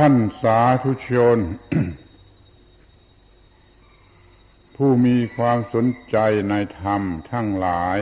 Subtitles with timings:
[0.00, 1.38] ท่านสาธุชน
[4.76, 6.16] ผู้มีความสนใจ
[6.50, 7.98] ในธรรมทั้งหลาย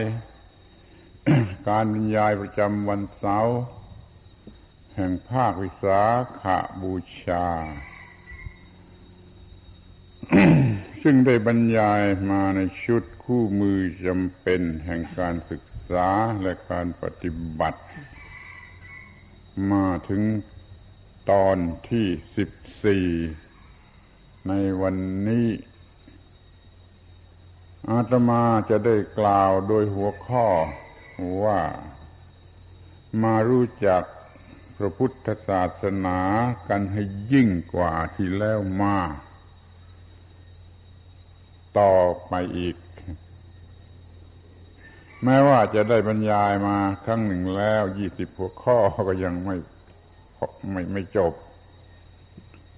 [1.69, 3.59] การบรรยายประจำวันเสาร์
[4.94, 6.03] แห่งภาควิสา
[6.40, 6.94] ขาบู
[7.25, 7.47] ชา
[11.03, 16.09] ซึ่งได้บรรยายมาในชุดคู่มือจำเป็นแห่งการศึกษา
[16.42, 17.30] และการปฏิ
[17.61, 17.80] บัติ
[19.73, 20.23] มาถึง
[21.30, 21.56] ตอน
[21.91, 22.06] ที่
[22.37, 22.51] สิบ
[22.84, 23.09] สี่
[24.48, 24.96] ในวัน
[25.28, 25.48] นี้
[27.91, 30.47] อาตมาจะได้กล่าวโดยหัวข้อ
[31.45, 31.60] ว่า
[33.23, 34.02] มารู้จัก
[34.77, 36.19] พระพุทธศาสนา
[36.69, 37.02] กันให้
[37.33, 38.98] ยิ่งกว่าที่แล้วมา
[41.78, 41.97] ต่อ
[42.28, 42.77] ไปอีก
[45.25, 48.77] แม้ว่าจะได้บรรยายมาครั้งหนึ่งแล้วยี่สิบหัวข้อ
[49.09, 49.56] ก็ยังไม่
[50.71, 51.33] ไม่ไม่จบ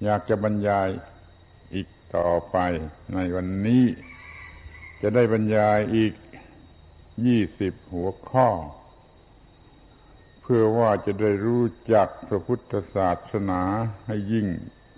[0.05, 0.89] อยากจะบรรยาย
[1.75, 2.57] อีกต่อไป
[3.15, 3.85] ในวันนี้
[5.03, 6.13] จะได้บรรยายอีก
[7.27, 8.49] ยี่สิบหัวข้อ
[10.43, 13.63] เพื่อว่าจะได้รู้จักพระพุทธศาสนา
[14.07, 14.47] ให้ยิ่ง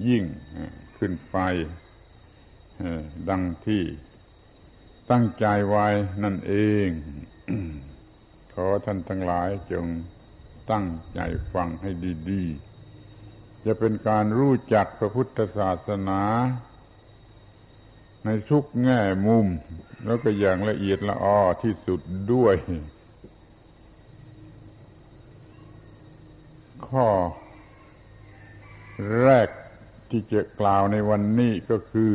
[0.09, 0.25] ยิ่ง
[0.99, 1.37] ขึ้นไป
[3.29, 3.85] ดังที่
[5.11, 5.87] ตั้งใจไว้
[6.23, 6.55] นั่นเอ
[6.87, 6.89] ง
[8.55, 9.87] ขอท่านทั้งหลายจง
[10.71, 11.21] ตั้งใจ
[11.53, 11.91] ฟังให้
[12.31, 16.23] ดีๆ จะเป็นการรู้จักพระพุทธศาสนา
[18.25, 19.47] ในทุกแง่มุม
[20.07, 22.01] แล้วก็อย่างละเอียดละออที่สุด
[22.33, 22.57] ด้วย
[26.89, 27.09] ข้อ
[29.23, 29.49] แรก
[30.11, 32.15] ที่จะกล่าวในวันนี้ก็คือ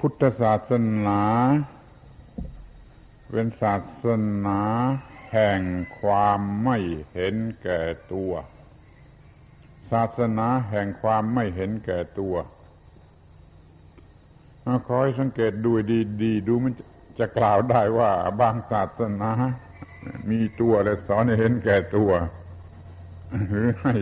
[0.00, 0.72] พุทธศาส
[1.06, 1.22] นา
[3.30, 3.74] เป็นศา
[4.04, 4.06] ส
[4.46, 4.60] นา
[5.32, 5.60] แห่ง
[6.00, 6.78] ความไม่
[7.12, 7.80] เห็นแก่
[8.12, 8.32] ตัว
[9.90, 12.34] ศาสนาแห่งความไม่เห็นแก่ตัว
[14.86, 15.70] ขอให้สังเกตดู
[16.22, 16.72] ดีๆดูมัน
[17.18, 19.30] จะกล่าวได้ว่าบางศาสนา
[20.30, 22.10] มีตัวและสอนให้เห็นแก่ตัว
[23.48, 23.94] หรือให้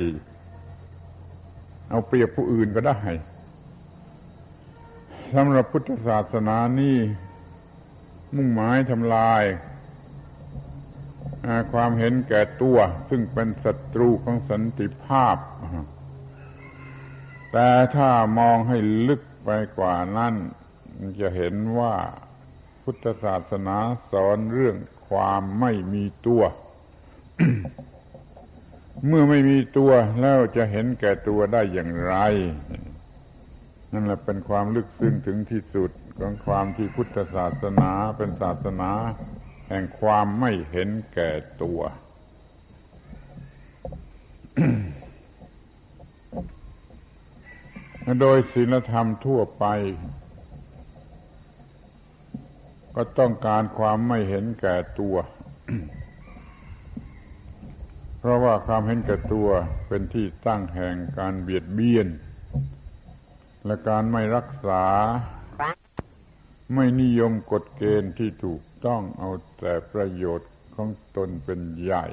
[1.89, 2.99] เอาเปรียบผู้อื่นก็ได้
[5.35, 6.99] สำหรับพุทธศาสนานี่
[8.35, 9.43] มุ่งหมายทำลาย
[11.73, 12.79] ความเห็นแก่ตัว
[13.11, 15.37] ซึ่งเป็นศัตรูของสันติภาพ
[17.53, 18.79] แต่ถ้ามองให้
[19.09, 20.35] ลึกไปกว่านั้น
[21.21, 21.95] จะเห็นว่า
[22.83, 23.77] พุทธศาสนา
[24.13, 24.77] สอนเรื่อง
[25.09, 26.43] ความไม่มีตัว
[29.07, 32.15] เมื่อไม่มีตัวแล้วจะเห็นแก่ตัวได้อย่างไร
[33.93, 38.91] นั่นแหละเป็นความลึกซึ้งถึงที่สุดของความที่พุทธศาสนาเป็นศาสนา
[39.73, 41.31] แห่งความไม่เห็นแก่
[41.63, 41.81] ตัว
[48.21, 49.65] โดยศีลธรรมทั่วไป
[52.97, 55.17] ก็ต้องการความไม่เห็นแก่ตัว
[58.19, 59.49] เพราะว่าความเห็นแก่ตัว
[59.89, 62.09] เป็นที่ตั้งแห่งการเบียดเบียน
[63.67, 64.85] และการไม่รักษา
[66.75, 72.07] ไม่นิยมกฎเกณฑ์ที่ถูก ต้องเอาแต่ประโยชน์ของตนเป็นใหญ่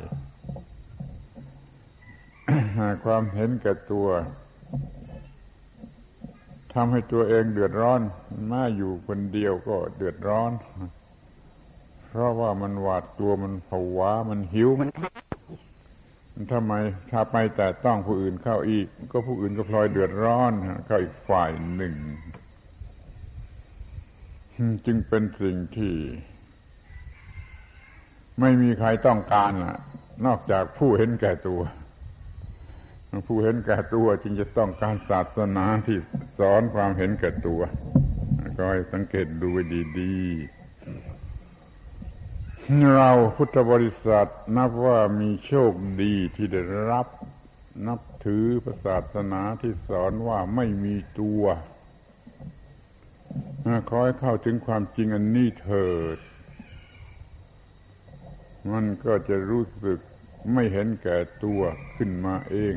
[2.77, 4.07] หาความเห็นแก่ตัว
[6.73, 8.01] ทำให้ตัวเองเดือดร้อน
[8.51, 10.51] มาอยู่คนเดียวก็เดือดร้อน
[12.09, 14.89] เพราะว่ามันหวาดกลัวมันผวา มันหิวมัน
[16.53, 16.73] ทำไม
[17.11, 20.51] ถ้าไปแต่ต้องผู้อื่นเข้าอีก ก็ผู้อื่นก็พลอยเดือดร้อน
[20.85, 21.95] เข้าอีกฝ่ายหนึ่ง
[24.85, 25.93] จึงเป็นสิ่งที่
[28.41, 29.77] ไม่มีใครต้องการล่ะ
[30.25, 31.61] นอกจากผู้เห็นแก่ตัว
[33.27, 35.97] ผู้เห็นแก่ตัวจึงจะต้องการศาสนาที่
[36.39, 37.61] สอนความเห็นแก่ตัว
[38.57, 39.49] ก็ให้สังเกตดู
[39.99, 40.57] ดีๆ
[42.95, 44.27] เราพุทธบริษัท
[44.57, 45.71] นับว่ามีโชค
[46.01, 46.61] ดีที่ได้
[46.91, 47.07] รับ
[47.87, 48.45] นับถือ
[48.85, 51.43] ศาสนาที่สอนว่าไม่มีตัว
[53.89, 56.17] ขอให้เข้าถึงความจริงอันนี้เถิด
[58.71, 59.99] มันก็จะรู้สึก
[60.53, 61.61] ไม่เห็นแก่ตัว
[61.97, 62.75] ขึ้นมาเอง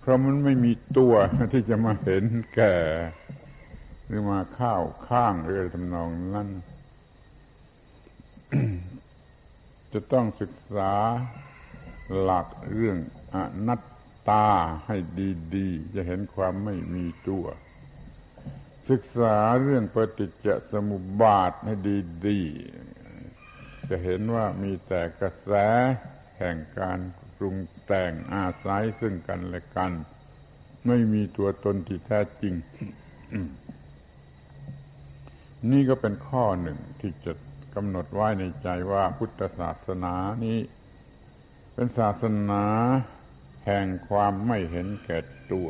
[0.00, 1.14] เพราะมันไม่มีตัว
[1.52, 2.24] ที่จะมาเห็น
[2.54, 2.76] แก่
[4.06, 6.48] หรือมาข้าวข้างหรืออะไรทำนองนั้น
[9.92, 10.94] จะต้องศึกษา
[12.20, 12.98] หลักเรื่อง
[13.34, 13.36] อ
[13.66, 13.82] นัต
[14.28, 14.48] ตา
[14.86, 14.96] ให้
[15.54, 17.44] ดีๆ จะเห็นความไม่มีตัว
[18.90, 21.74] ศึกษาเรื่องปฏิจจสมุปบาทให้
[22.26, 22.91] ดีๆ
[23.90, 25.52] จะเห็นว่ามีแต่กระแส
[26.38, 26.98] แห่งการ
[27.36, 29.92] ปรุงแต่งอาศัยซึ่งกันและกัน
[30.86, 32.54] ไม่มีตัวตนที่แท้จริง
[35.70, 37.32] นี่ก็เป็นข้อหนึ่งที่จะ
[37.74, 40.14] กำหนดไว้ในใจว่าพุทธศาสนา
[40.44, 40.58] นี้
[41.74, 42.64] เป็นศาสนา
[43.66, 45.18] แห่งความไม่เห็นแก่
[45.52, 45.68] ตัว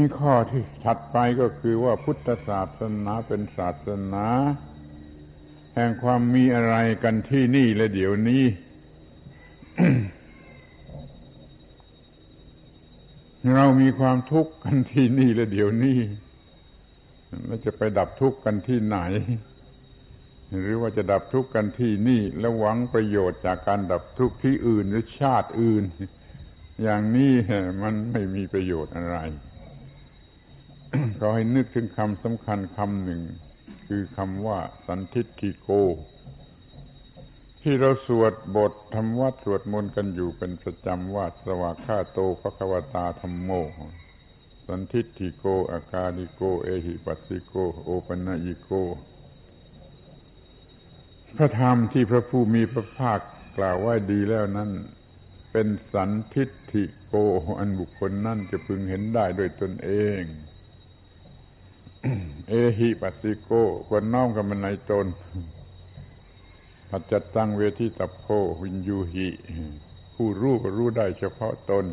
[0.00, 4.26] ที่ข้อที่ถัดไปก็คือว่าพุทธศาสนาเป็นศาสนา
[5.74, 8.44] แห่งความมีอะไรกันที่นี่และเดี๋ยวนี้
[13.54, 15.98] เรามีความทุกข์กันที่นี่และเดี๋ยวนี้
[17.46, 18.98] แล้วจะไปดับทุกข์กันที่ไหน
[20.60, 25.84] หรือว่าจะดับทุกข์กันที่นี่ แล้วหวังประโยชน์จากการดับทุกข์ที่อื่นหรือชาติอื่น
[26.82, 27.32] อย่างนี้
[27.82, 29.18] มันไม่มีประโยชน์อะไร
[31.20, 33.22] ก็ให้นึกถึงคำสำคัญคำหนึ่ง
[33.86, 35.70] คือคำว่า สันทิฏฐิโก
[37.62, 43.50] ที่เราสวดบทธรรมวัดสวดมนต์กันอยู่เป็นประจำว่าสวากขาโตภควตาธรรมโม
[44.66, 48.70] สันทิฏฐิโก อากาลิโก เอหิปัสสิโก โอปัญญิโก
[51.36, 53.20] พระธรรมที่พระผู้มีพระภาค
[53.56, 54.70] กล่าวไว้ดีแล้วนั้น
[55.52, 57.14] เป็นสันทิฏฐิโก
[57.58, 60.20] อันบุคคลนั่นจะพึงเห็นได้โดยตนเอง
[62.48, 63.50] เอหิปัสสิโก
[63.88, 65.06] ควรน้อมกับมันในตน
[66.90, 68.24] ปัจจตังเวทิตโพ
[68.62, 69.28] วินยูหิ
[70.14, 71.86] ผู้รู้ก็รู้ได้เฉพาะตน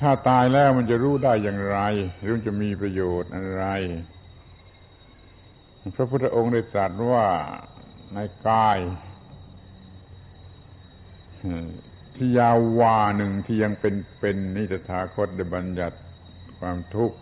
[0.00, 1.78] ถ้าตายแล้วมันจะรู้ได้อย่างไร
[2.22, 3.64] หรือจะมีประโยชน์อะไร
[5.96, 7.26] พระพุทธองค์ได้ตรัสว่า
[8.14, 8.18] ใน
[8.48, 8.78] กาย
[12.16, 15.98] ที่ยาววาหนึ่งที่ยังเป็นเป็นนิตถาคตได้บัญญัติ
[16.58, 17.16] ความทุกข์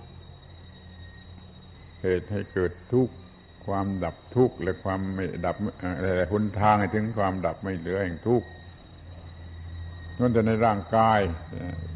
[2.02, 3.14] เหตุให้เกิดทุกข์
[3.66, 8.46] ความดับทุกข์และความไม่ดับอะไรหนทางให้ถึงความดับไม่เหลือแห่งทุกข์
[10.18, 11.20] นั่นแต่ในร่างกาย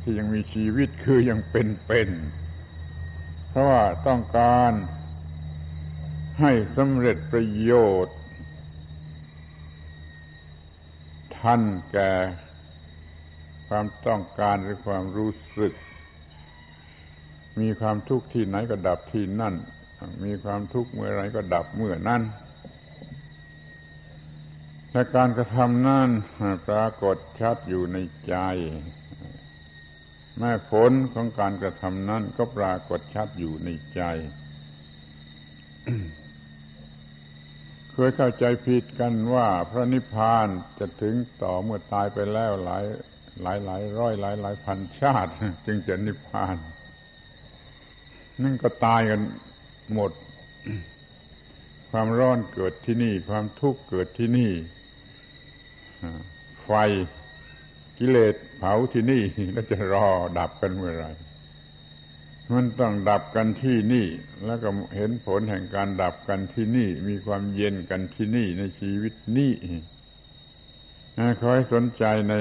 [0.02, 2.10] ที่ยังมีชีวิตคือยังเป็นเป็น
[3.50, 4.72] เพราะว่าต้องการ
[6.40, 7.72] ให้สำเร็จประโย
[8.04, 8.16] ชน์
[11.38, 11.62] ทัน
[11.92, 12.12] แก่
[13.68, 15.72] ความต้องการหรือความรู้สึก
[17.60, 19.54] มีความทุกข์ที่ไหนก็ดับที่นั่น
[20.24, 22.22] มีความทุกข์เมื่อไรก็ดับเมื่อนั้น
[24.92, 26.08] และการกระทำนั้น
[26.68, 27.98] ปรากฏชัดอยู่ใน
[28.28, 28.36] ใจ
[30.38, 34.02] แม้ผลของการกระทำนั้นก็ปรากฏชัดอยู่ในใจ
[37.92, 40.48] เคยเข้าใจผิดกันว่าพระนิพพาน
[40.78, 42.84] จะถึงต่อเมื่อตายไปแล้วหลาย
[43.42, 45.32] หลายหลายร้อยหลายหลายพันชาติ
[45.66, 46.56] จึงจะนิพพาน
[48.42, 49.20] นั่นก็ตายกัน
[49.94, 50.12] หมด
[51.90, 54.52] ความร้อนเกิดที่นี่ ความทุกข์เกิดที่นี่
[56.64, 56.70] ไฟ
[57.98, 59.22] กิเลสเผาที่นี่
[59.52, 60.08] แล้วจะรอ
[60.38, 61.06] ดับกันเมื่อไร
[62.52, 64.06] มันต้องดับกันที่นี่
[64.46, 69.52] แล้วก็เห็นผลแห่งการดับกันที่นี่ มีความเย็นกันที่นี่ในชีวิตนี้
[71.40, 72.34] ขอให้สนใจใน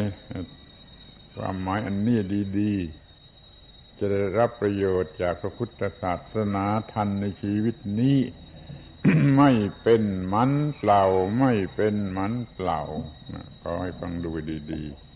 [1.36, 2.18] ความหมายอันนี้
[2.60, 3.09] ดี ๆ
[4.00, 8.18] จะได้รับประโยชน์จากพระพุทธศาสนาทันในชีวิตนี้
[9.38, 9.52] ไม่
[9.82, 10.04] เป็น
[10.34, 11.04] มันเปล่า
[11.40, 12.82] ไม่เป็นมันเปล่า
[13.62, 14.30] ก็ให้ฟังดู
[14.72, 15.10] ดีๆ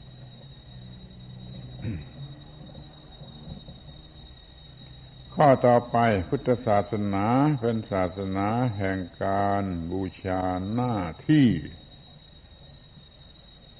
[5.36, 5.98] ข้อต่อไป
[6.30, 7.26] พุทธศาสนา
[7.62, 8.48] เป็นศาสนา
[8.78, 10.96] แห่งการบูชาหน้า
[11.30, 11.48] ที่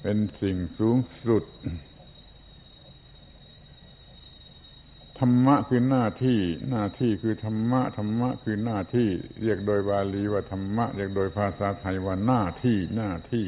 [0.00, 0.96] เป็นสิ่งสูง
[1.26, 1.44] สุด
[5.18, 6.40] ธรรมะคือหน้าที่
[6.70, 9.08] หน้าที่คือธรรมะธรรมะคือหน้าที่
[9.42, 13.46] เรียกโดยบาลีว่าธรรมะเรียกโดยภาษาไทยว่าหน้าที่หน้าที่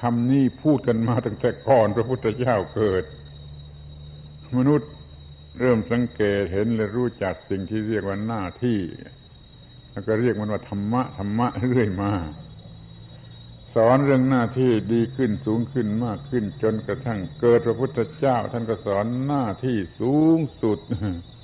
[0.00, 3.04] คำนี้พูดกันมาตั้งแต่ก่อนพระพุทธเจ้าเกิด
[4.56, 4.90] มนุษย์
[5.60, 8.78] เริ่มสังเกตเห็นและรู้จักสิ่งที่เรียกว่าหน้าที่
[9.92, 12.12] แล้วก็เรียกมันว่าธรรมะธรรมะเรื่อยมา
[13.88, 20.78] อนเรื่องหน้าที่ดีขึ้นสูงขึ้นมากขึ้น จนกระทั่งเกิดพระพุทธเจ้า ท่านก็สอนหน้าที่สูงสุด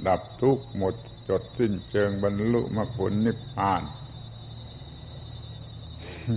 [0.09, 0.95] ดับทุกข์หมด
[1.29, 3.83] จดสิ้นเชิงบรรลุมรรคผลนิพพาน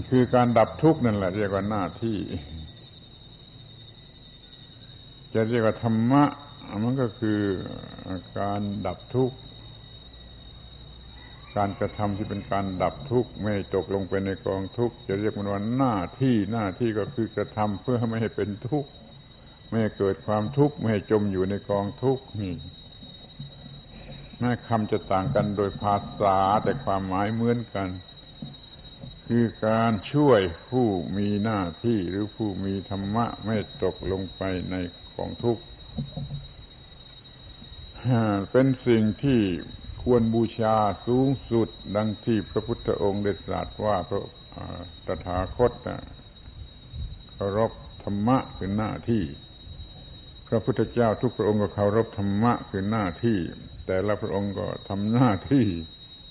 [0.09, 2.17] คือการดับทุกข์นั่นแหละ เรียกว่าหน้าที่
[5.33, 6.23] จะเรียกว่าธรรมะ
[6.83, 7.39] มันก็คือ
[8.39, 9.37] การดับทุกข์
[11.57, 18.89] การกระทำที่เป็นการดับทุกข์ไม่ตกลงไปในกองทุกข์จะเรียกมันว่าหน้าที่หน้าที่ก็คือกระทำเพื่อไม่ให้เป็นทุกข์
[19.67, 22.55] ไม่ให้เกิดความทุกข์ไม่ให้จมอยู่ในกองทุกข์นี่
[24.39, 27.89] แม้คำจะต่างกันโดยภาษาแต่ความหมายเหมือนกัน
[29.27, 30.87] คือการช่วยผู้
[31.17, 34.75] มีหน้าที่หรือผู้มีธรรมะไม่ตกลงไปใน
[35.15, 35.63] ของทุกข์
[38.51, 39.41] เป็นสิ่งที่
[40.11, 40.75] ควรบูชา
[41.07, 44.21] สูงสุด ดังที่พระพุทธองค์ได้ตรัสว่าพระ
[45.07, 45.71] ตถาคต
[47.33, 47.71] เคารพ
[48.03, 49.23] ธรรมะคือหน้าที่
[50.47, 53.39] พระพุทธเจ้าทุกพระองค์ก็เคารพธรรมะคือหน้าที่
[53.85, 55.67] แต่ละพระองค์ก็ทำหน้าที่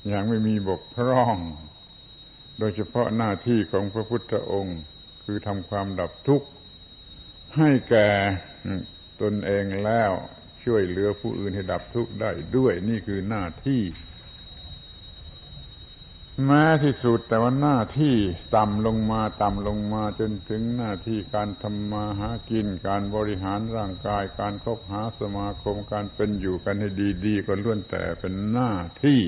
[0.08, 1.38] อย่างไม่มีบกพร่อง
[2.58, 4.78] โดยเฉพาะหน้าที่ของพระพุทธองค์
[5.24, 6.48] คือทำความดับทุกข์
[7.56, 8.08] ให้แก่
[9.20, 10.12] ตนเองแล้ว
[10.66, 13.82] ช่วยเหลือผู้อื่นให้ดับทุกข์ได้ด้วย นี่คือหน้าที่
[16.44, 18.14] แม้ที่สุดแต่ว่าหน้าที่
[18.56, 26.88] ต่ำลงมาต่ำลงมาจนถึงหน้าที่การทำมาหากิน การบริหารร่างกาย การคบหาสมาคมการเป็นอยู่กันให้
[27.26, 28.72] ดีๆก็ล้วนแต่เป็นหน้า
[29.04, 29.20] ที่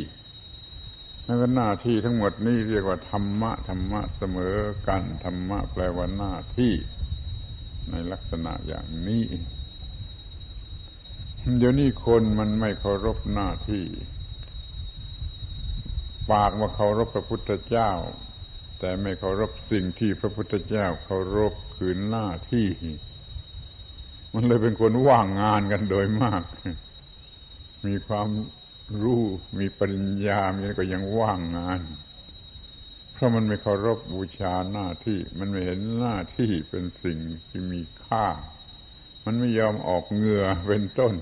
[1.26, 4.56] นั่นก็หน้าที่ทั้งหมดนี่เรียกว่าธรรมะธรรมะเสมอ
[4.88, 6.72] กันธรรมะแปลว่าหน้าที่
[7.90, 9.24] ในลักษณะอย่างนี้
[11.56, 13.84] เดี๋ยวนี้คนมันไม่เคารพหน้าที่
[16.30, 17.92] ปากว่าเคารพพระพุทธเจ้า
[18.78, 22.68] แต่ไม่เคารพสิ่งที่พระพุทธเจ้าเคารพคือหน้าที่
[24.34, 26.42] มันเลยเป็นคนว่างงานกันโดยมาก
[27.86, 28.28] มีความ
[29.02, 29.22] รู้
[29.58, 31.80] มีปริญญามีก็ยังว่างงาน
[33.12, 38.26] เพราะมันไม่เคารพบูชาหน้าที่ มันไม่เห็นหน้าที่เป็นสิ่งที่มีค่า
[39.30, 41.14] มันไม่ยอมออกเหงื่อเป็นต้น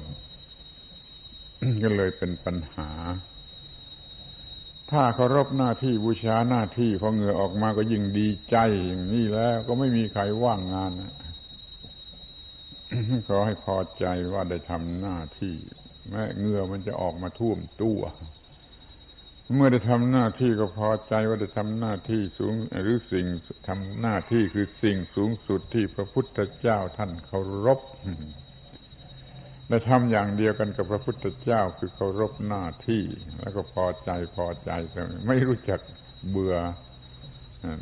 [1.82, 2.90] ก็เลยเป็นปัญหา
[4.90, 10.90] ถ้าเคารพหน้าที่บูชาหน้าที่พอเหงื่อออกมาก็ยิ่งดีใจอย่างนี้แล้ว ก็ไม่มีใครว่างงาน
[13.28, 15.56] ขอให้พอใจว่าได้ทำหน้าที่
[16.08, 18.00] แม้เหงื่อมันจะออกมาท่วมตัว
[19.54, 23.26] เมื่อได้ทำหน้าที่ก็พอใจว่าได้ทำหน้าที่สูงหรือสิ่ง
[23.68, 27.80] ทำหน้าที่คือสิ่งสูงสุดที่พระพุทธเจ้าท่านเคารพ
[29.68, 33.02] ได้ทำอย่างเดียวกันกับพระพุทธเจ้าคือเคารพหน้าที่
[33.40, 35.80] แล้วก็พอใจพอใจแต่ไม่รู้จัก
[36.30, 36.56] เบื่อ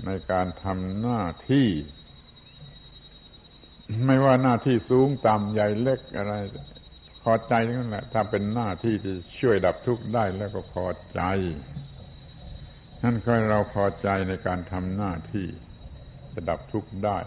[0.07, 1.69] ในการทำหน้าที่
[4.07, 6.35] ไม่ว่าหน้าที่สูงต่ำใหญ่เล็กอะไร
[7.25, 11.21] พอใจนั่นแหละ ถ้าเป็นหน้าที่ที่ช่วยดับทุกข์ได้แล้วก็พอใจ
[13.05, 15.47] นั่นคือเราพอใจในการทำหน้าที่
[16.33, 17.19] จะดับทุกข์ได้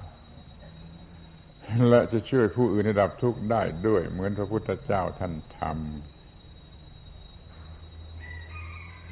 [1.89, 5.69] และจะช่วยผู้อื่นให้ดับทุกข์ได้ด้วย เหมือนพระพุทธเจ้าท่านทำ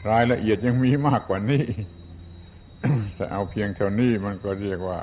[0.09, 1.63] รายละเอียดยังมีมากกว่านี้
[3.15, 4.99] แต่เอาเพียงเท่านี้มันก็เรียกว่า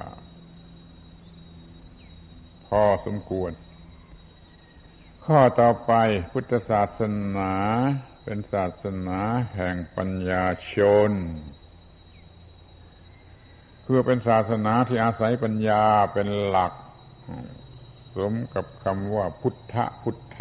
[2.67, 3.51] พอสมควร
[5.29, 5.93] ข้อต่อไป
[6.33, 7.01] พุทธศาส
[7.37, 7.53] นา
[8.25, 9.21] เป็นศาสนา
[9.55, 10.77] แห่งปัญญาช
[11.11, 11.13] น
[13.85, 16.73] คือเป็นศาสนาที่อาศัยปัญญาเป็นหลัก
[18.17, 20.39] สมกับคำว่าพุทธพุทธ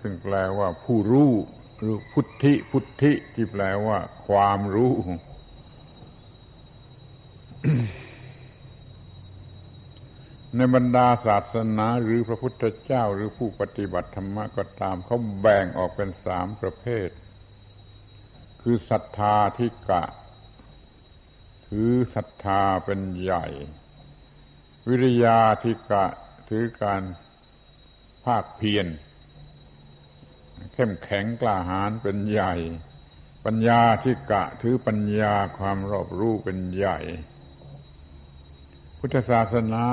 [0.00, 1.32] ซึ่งแปลว่าผู้รู้
[1.78, 4.92] หรือพุทธิพุทธิที่แปลว่าความรู้
[10.56, 17.08] ในบรรดาศาสนาหรือพระพุทธเจ้าหรือผู้ปฏิบัติธรรมก็ตามเขาแบ่งออกเป็นสามประเภท
[18.62, 20.04] คือศรัทธาทิกะ
[21.68, 23.46] ถือศรัทธาเป็นใหญ่
[24.88, 26.06] วิริยาทิกะ
[26.48, 27.02] ถือการ
[28.24, 28.86] ภาคเพียร
[30.72, 32.54] เข้มแข็งกล้าหาญเป็นใหญ่
[33.44, 36.98] ปัญญาทิกะ ถือปัญญาความรอบรู้เป็นใหญ่
[38.98, 39.86] พุทธศาสนา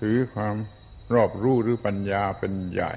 [0.00, 0.54] ถือความ
[1.14, 2.94] รอบรู้หรือปัญญาเป็นใหญ่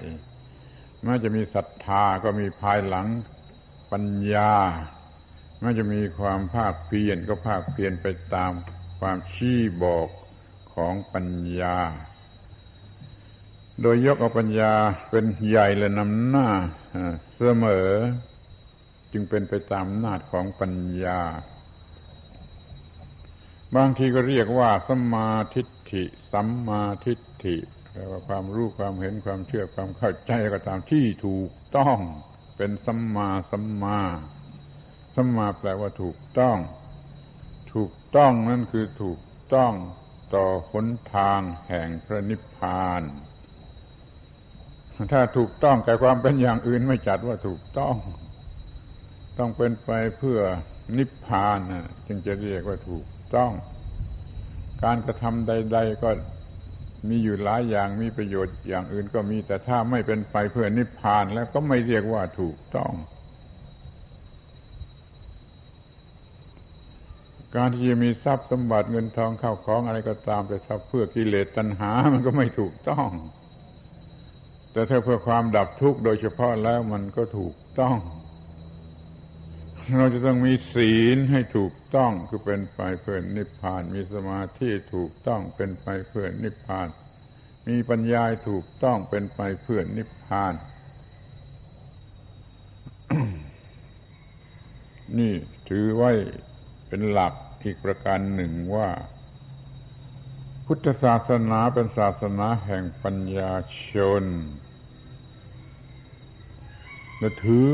[1.03, 3.07] แม้จะมีศรัทธาก็มีภายหลัง
[3.91, 4.53] ปัญญา
[5.59, 8.51] แม้จะมีความภาคเพียรก็ภาคเพียรไปตาม
[8.99, 10.09] ความชี้บอก
[10.73, 11.27] ของปัญ
[11.59, 11.77] ญา
[13.81, 14.73] โดยยกเอาปัญญา
[15.09, 16.47] เป็นใหญ่และนำหน้า
[17.37, 17.89] เสมอ
[19.11, 21.21] จึงเป็นไปตามนาจของปัญญา
[23.75, 25.61] บางทีก็เรียกว่าสมาธิ
[25.93, 26.03] ฐิ
[26.33, 27.57] สัมมาทิฏฐิ
[27.91, 31.97] แปลว่าความรู้ความเห็นความเชื่อความเข้าใจก็ตามที่ถูกต้อง
[32.57, 33.99] เป็นสัมมาสัมมา
[35.15, 36.57] สัมมาแปลว่าถูกต้อง
[37.73, 39.19] ถูกต้องนั่นคือถูก
[39.53, 39.73] ต้อง
[40.35, 43.01] ต่อหนทางแห่งพระนิพพาน
[45.13, 47.95] ถ้าถูกต้องแต่ความเป็นอย่างอื่นไม่จัดว่าถูกต้อง
[49.37, 50.39] ต้องเป็นไปเพื่อ
[50.97, 51.59] นิพพาน
[52.07, 53.05] จึงจะเรียกว่าถูก
[53.35, 53.51] ต้อง
[54.83, 56.09] การกระทำใด ๆ ก็
[57.09, 62.91] มีอยู่หลายอย่างมีประโยชน์อย่างอื่นก็มี แต่ถ้าไม่เป็นไปเพื่อนิพพานแล้วก็ไม่เรียกว่าถูกต้อง
[67.55, 73.09] การที่จะมีทรัพย์สมบัติเงินทองเข้าของอะไรก็ตามแต่ทรัพย์เพื่อกิเลสตัณหามันก็ไม่ถูกต้อง
[74.73, 77.97] แต่ถ้าเพื่อความดับทุกข์โดยเฉพาะแล้วมันก็ถูกต้อง
[79.97, 86.87] เราจะต้องมีศีลให้ถูกต้องคือเป็นไปเพื่อนิพพาน มีสมาธิถูกต้องเป็นไปเพื่อนิพพาน
[87.67, 90.53] มีปัญญาถูกต้องเป็นไปเพื่อนิพพาน
[95.17, 95.33] นี่
[95.69, 96.11] ถือไว้
[96.87, 98.89] เป็นหลักอีกประการหนึ่งว่า
[100.65, 103.53] พุทธศาสนาเป็นศาสนาแห่งปัญญา
[103.91, 104.23] ชน
[107.17, 107.69] และถือ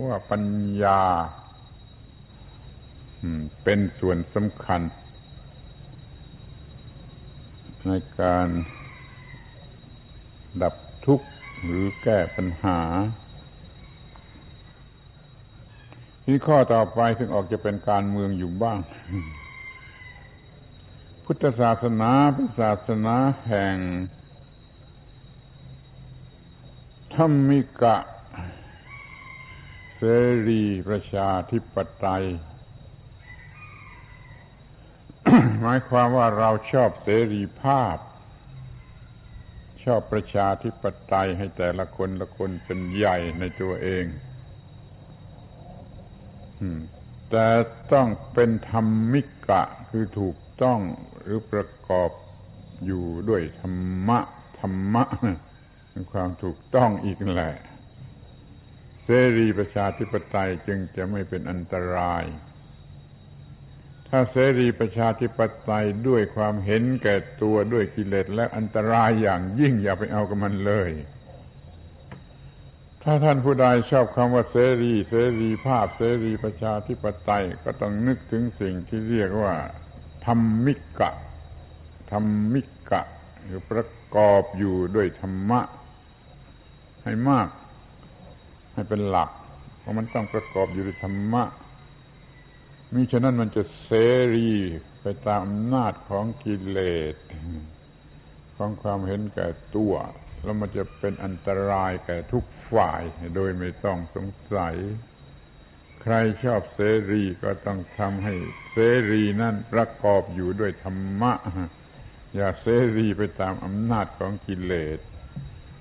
[0.00, 0.44] ว่าปัญ
[0.82, 1.00] ญา
[3.62, 4.80] เป็นส่วนสำคัญ
[7.86, 8.48] ในการ
[10.62, 10.74] ดับ
[11.06, 11.26] ทุกข์
[11.64, 12.80] หรือแก้ปัญหา
[16.24, 18.78] ที่ข้อต่อไปซึ่งออกจะเป็นการเมืองอยู่บ้าง
[21.24, 23.76] พุทธศาสนาเป็นศาสนาแห่ง
[27.14, 27.96] ธรรมิกะ
[30.04, 30.10] เส
[30.48, 32.26] รีประชาธิปไตย
[35.60, 37.96] หมายความว่าเราชอบเสรีภาพ
[39.84, 44.04] ชอบประชาธิปไตยให้แต่ละคนละคนเป็นใหญ่ในตัวเอง
[47.30, 47.48] แต่
[47.92, 50.80] ต้องเป็นธรรมิกะคือถูกต้อง
[51.18, 52.10] หรือประกอบ
[52.86, 54.18] อยู่ด้วยธรรมะ
[54.60, 55.04] ธรรมะ
[56.12, 57.52] ความถูกต้องอีกแหละ
[59.04, 62.24] เสรีประชาธิปไตยจึงจะไม่เป็นอันตราย
[64.08, 70.90] ถ้าเสรีประชาธิปไตยด้วยความเห็นแก่ตัวด้วยกิเลสและอันตรายอย่างยิ่งอย่าไปเอากับมันเลย
[73.02, 79.54] ถ้าท่านผู้ใดชอบคำว่าเสรีเสรีภาพเสรีประชาธิปไตยก็ต้องนึกถึงสิ่งที่เรียกว่า
[80.26, 81.10] ธรรมิกะ
[82.10, 83.02] ธรรมิกะ
[83.48, 83.86] คือประ
[84.16, 85.60] กอบอยู่ด้วยธรรมะ
[87.04, 87.48] ให้มาก
[88.74, 89.30] ให้เป็นหลัก
[89.80, 91.44] เพราะมันต้องประกอบอยู่ด้วยธรรมะ
[92.92, 93.90] มิฉะนั้นมันจะเส
[94.34, 94.50] รี
[95.02, 96.78] ไปตามอำนาจของกิเล
[97.14, 97.16] ส
[98.56, 99.94] ของความเห็นแก่ตัว
[100.42, 103.02] แล้วมันจะเป็นอันตรายแก่ทุกฝ่าย
[103.36, 104.76] โดยไม่ต้องสงสัย
[106.02, 106.80] ใครชอบเส
[107.10, 108.34] รีก็ต้องทำให้
[108.72, 108.76] เส
[109.10, 111.32] รีนั่นประกอบอยู่ด้วยธรรมะ
[112.34, 114.98] อย่าเสรีไปตามอำนาจของกิเลส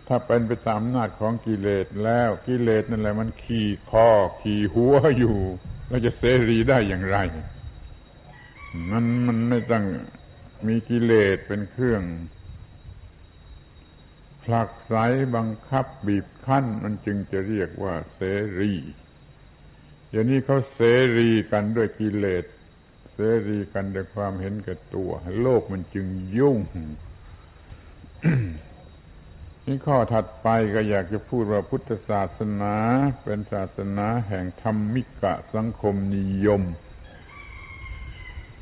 [0.07, 4.07] ถ้าเป็นไปตามอำนาจของกิเลสแล้วกิเลสนั่นแหละมันขี่คอ
[4.41, 5.37] ขี่หัวอยู่
[5.87, 7.17] เราจะเสรีได้อย่างไร
[8.91, 9.85] มันมันไม่ต้อง
[10.67, 12.03] มีกิเลสเป็นเครื่อง
[14.43, 14.93] ผลักไส
[15.35, 18.21] บังคับบีบคั้น มันจึงจะเรียกว่าเส
[18.59, 18.73] รี
[20.09, 20.79] เดี๋ยวนี้เขาเส
[21.17, 22.45] รีกันด้วยกิเลส
[23.13, 25.11] เสรีกันด้วยความเห็นแก่ตัว
[25.41, 26.59] โลกมันจึงยุ่ง
[29.71, 32.75] นี่ข้อถัดไปก็อยากจะพูดว่าพุทธศาสนา
[33.23, 36.61] เป็นศาสนาแห่งธรรมิกะสังคมนิยม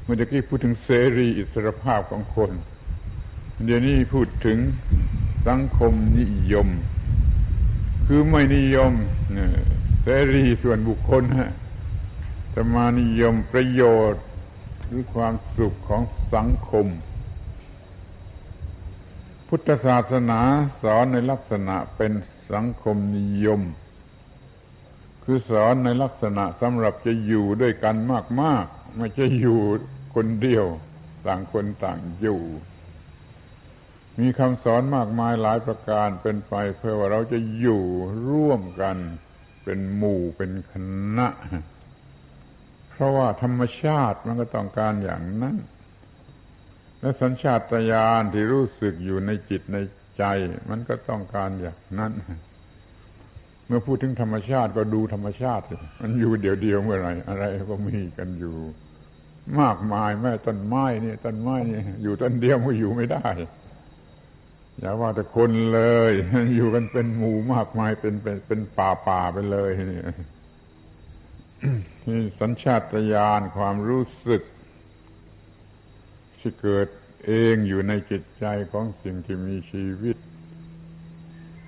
[0.04, 2.52] เมื่อกี้พูดถึงเสรีอิสรภาพของคน
[3.66, 4.58] เดี๋ยวนี้พูดถึง
[5.48, 6.68] สังคมนิยม
[8.06, 8.94] คือไม่นิยม
[10.04, 11.52] เสรีส่วนบุคคลฮะ
[12.54, 14.24] จะมานิยมประโยชน์
[14.86, 16.02] หรือความสุขของ
[16.34, 16.88] สังคม
[19.52, 20.40] พุทธศาสนา
[20.84, 22.12] สอนในลักษณะเป็น
[22.52, 23.62] สังคมนิยม
[25.24, 27.96] คือสอนในลักษณะสำหรับจะอยู่ด้วยกัน
[28.42, 29.60] มาก ๆ ไม่ใช่อยู่
[30.16, 30.66] คนเดียว
[31.26, 32.42] ต่างคนต่างอยู่
[34.20, 37.84] มีคำสอนมากมายหลายประการเป็นไปเพื่อว่าเราจะอยู่
[38.30, 38.98] ร่วมกัน
[39.64, 40.74] เป็นหมู่เป็นค
[41.18, 41.28] ณะ
[42.90, 45.56] เพราะว่าธรรมชาติมันก็ต้องการอย่างนั้น
[47.00, 49.78] และสัญชาตญาณที่รู้สึกอยู่ในจิตใน
[50.18, 50.24] ใจ
[50.70, 52.12] มันก็ต้องการอย่างนั้น
[53.66, 55.64] เมื่อพูดถึงธรรมชาติก็ดูธรรมชาติ
[56.02, 58.56] มันอยู่เดียวเดียวเมื่อไรอะไรก็มีกันอยู่
[59.62, 63.28] มากมายแม่ต้นไม้นี่ต้นไม้นี่อยู่ต้นเดียวก็อยู่ไม่ได้
[64.80, 66.12] อย่าว่าแต่คนเลย
[66.56, 69.72] อยู่กันเป็นหมู่มากมายเป็นเป็นเป็นป่าป่าไปเลย
[72.08, 72.82] นี่สัญชาต
[73.14, 74.42] ญาณความรู้สึก
[76.40, 76.88] ที่เกิด
[77.26, 80.18] เองอยู่ในจิตใจของสิ่งที่มีชีวิต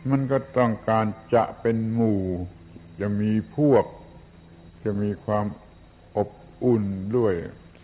[0.09, 2.21] มันก็ต้องการจะเป็นหมู่
[3.01, 3.85] จะมีพวก
[4.83, 5.45] จะมีความ
[6.17, 6.29] อบ
[6.63, 6.83] อุ่น
[7.17, 7.33] ด้วย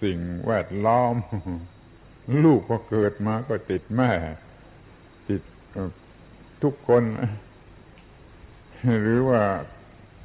[0.03, 1.15] สิ่งแวดล้อม
[2.43, 4.11] ลูกพอเกิดมาก็ติดแม่
[5.29, 5.41] ติด
[6.63, 7.03] ทุกคน
[9.01, 9.41] หรือว่า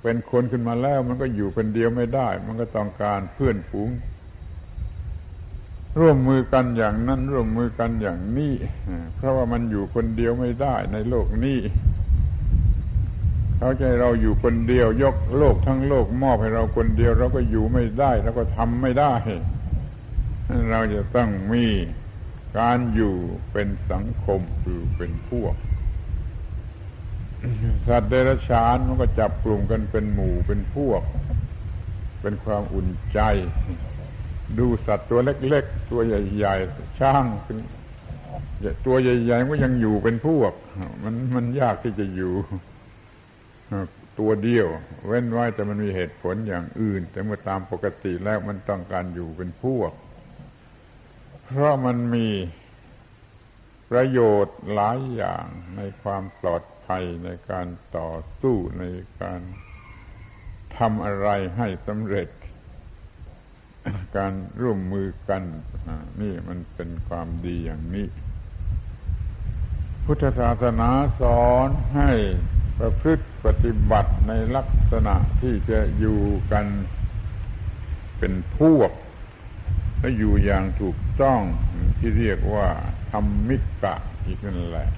[0.03, 3.89] เป็นคนขึ้นมาแล้ว มันก็อยู่เป็นเดียวไม่ได้ มันก็ต้องการเพื่อนฝูง
[6.01, 8.55] ร่วมมือกันอย่างนั้นร่วมมือกันอย่างนี้
[9.17, 11.59] เพราะว่ามันอยู่คนเดียวไม่ได้ในโลกนี้
[13.59, 19.15] เขาใจเราอยู่คนเดียวยกโลกทั้งโลกมอบให้เราคนเดียว เราก็อยู่ไม่ได้เราก็ทำไม่ได้
[20.71, 21.67] เราจะต้องมี
[22.59, 23.15] การอยู่
[23.53, 25.55] เป็นสังคมคือเป็นพวก
[27.87, 31.03] สัตว์เดรัจฉานมันก็จับกลุ่มกันเป็นหมู่เป็นพวก
[32.23, 33.21] เป็นความอุ่นใจ
[34.59, 37.27] ดูสัตว์ตัวเล็ก ๆ ตัวใหญ่ ๆช่าง
[38.87, 40.53] ตัวใหญ่ๆก็ยังอยู่เป็นพวก
[41.03, 42.35] มันมันยากที่จะอยู่
[44.19, 44.67] ตัวเดียว
[45.07, 49.93] เว้นไว้แต่มันมีเหตุผลอย่างอื่น แต่เมื่อตามปกติแล้วมันต้องการอยู่เป็นพวก
[51.45, 52.29] เพราะมันมี
[53.91, 58.11] ประโยชน์หลายอย่างในความปลอดภัยในการต่อ
[58.43, 58.85] สู้ใน
[59.23, 59.41] การ
[60.79, 62.29] ทำอะไรให้สำเร็จ
[64.17, 65.43] การร่วมมือกัน
[66.21, 68.07] นี่มันเป็นความดีอย่างนี้
[70.05, 72.11] พุทธศาสนาสอนให้
[72.79, 76.21] ประพฤติปฏิบัติในลักษณะที่จะอยู่
[76.53, 76.67] กัน
[78.19, 78.91] เป็นพวก
[79.99, 81.41] และอยู่อย่างถูกต้อง
[81.99, 82.69] ที่เรียกว่า
[83.11, 83.95] ธรรมิกะ
[84.27, 84.89] อีกนั่นแหละ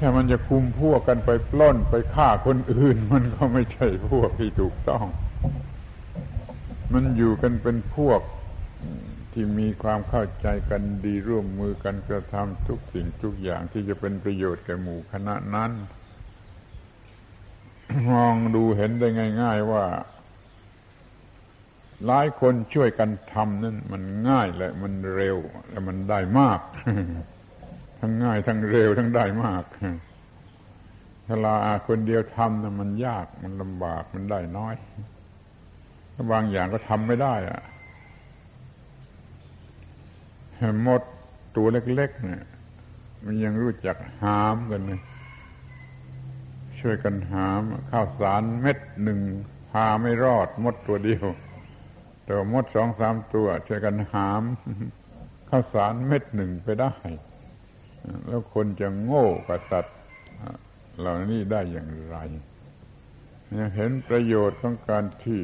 [0.00, 5.04] ถ้ามันจะคุมพวกกันไปปล้นไปฆ่าคนอื่น มันก็ไม่ใช่พวกที่ถูกต้อง
[6.94, 8.20] มันอยู่กันเป็นพวก
[9.32, 15.70] ที่มีความเข้าใจกันดีร่วมมือกันกระทำทุกสิ่งทุกอย่างที่จะเป็นประโยชน์แก่หมู่คณะนั้น
[18.10, 19.08] มองดูเห็นได้
[19.42, 19.84] ง่าย ๆว่า
[22.06, 26.60] หลายคนช่วยกันทำนั้นมันง่ายและมันเร็ว และมันได้มาก
[27.98, 29.64] ทั้งง่ายทั้งเร็วทั้งได้มาก
[31.26, 31.56] ถ้าลา
[31.88, 34.74] คนเดียวทำนะมันยากมันลำบากมันได้น้อย
[36.32, 37.60] บางอย่างก็ทำไม่ได้อะ
[40.86, 41.02] มด
[41.56, 42.44] ตัวเล็กๆเนี่ย
[43.24, 45.00] มันยังรู้จักหามกันเลย
[46.80, 49.20] ช่วยกันหามข้าวสารเม็ดหนึ่ง
[49.70, 51.26] พาไม่รอดมดตัวเดียว
[52.24, 54.42] แต่มดสองสามตัวช่วยกันหาม
[55.48, 56.92] ข้าวสารเม็ดหนึ่งไปได้
[58.26, 59.96] แล้วคนจะโง่กับสัตว์
[60.98, 62.16] เหล่านี้ได้อย่างไร
[63.74, 65.42] เห็นประโยชน์ของการที่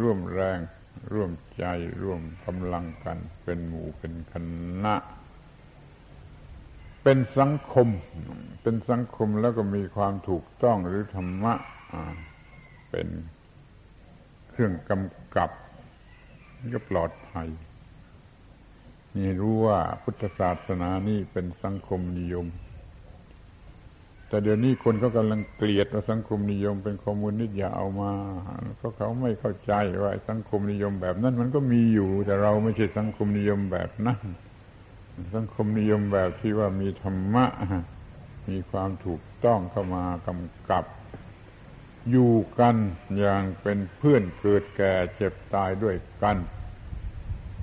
[0.00, 0.58] ร่วมแรง
[1.12, 1.64] ร่วมใจ
[2.02, 4.34] ร่วมกำลังกันเป็นหมู่เป็นค
[4.84, 4.94] ณะ
[7.02, 7.88] เป็นสังคม
[8.62, 11.54] เป็นสังคมแล้วก็มีความถูกต้องหรือธรรมะ
[12.90, 13.08] เป็น
[14.50, 15.50] เครื่องกำกับ
[16.74, 17.48] ก็ปลอดภัย
[19.16, 22.46] นี่รู้ว่าพุทธศาสนานี่เป็นสังคมนิยม
[24.34, 28.12] แต่เดี๋ยวนี้คนเขากำลังเกลียดว่าสังคมนิยมเป็นคอมมิวนิสต์อย่าเอามา
[28.76, 34.18] เพราะเขาไม่เข้าใจว่าสังคมนิยมแบบนั้น มันก็มีอยู่ แต่เราไม่ใช่สังคมนิยมแบบนั้น
[35.34, 37.46] สังคมนิยมแบบที่ว่ามีธรรมะ
[38.50, 40.84] มีความถูกต้องเข้ามากำกับ
[42.10, 42.76] อยู่กัน
[43.18, 46.36] อย่างเป็นเพื่อนเกิดแก่เจ็บตายด้วยกัน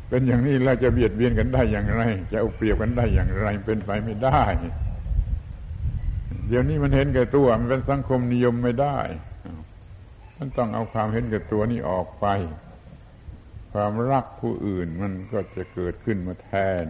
[0.10, 4.44] เป็นอย่างนี้แล้วจะเบียดเบียนกันได้อย่างไร จะเอาเปรียบกันได้อย่างไร เป็นไปไม่ได้
[6.52, 8.98] เดี๋ยวนี้มันเห็นแก่ตัว มันเป็นสังคมนิยมไม่ได้
[10.38, 12.26] มันต้องเอาความเห็นแก่ตัวนี้ออกไป
[13.74, 16.52] ความรักผู้อื่นมันก็จะเกิดขึ้นมาแท
[16.84, 16.86] น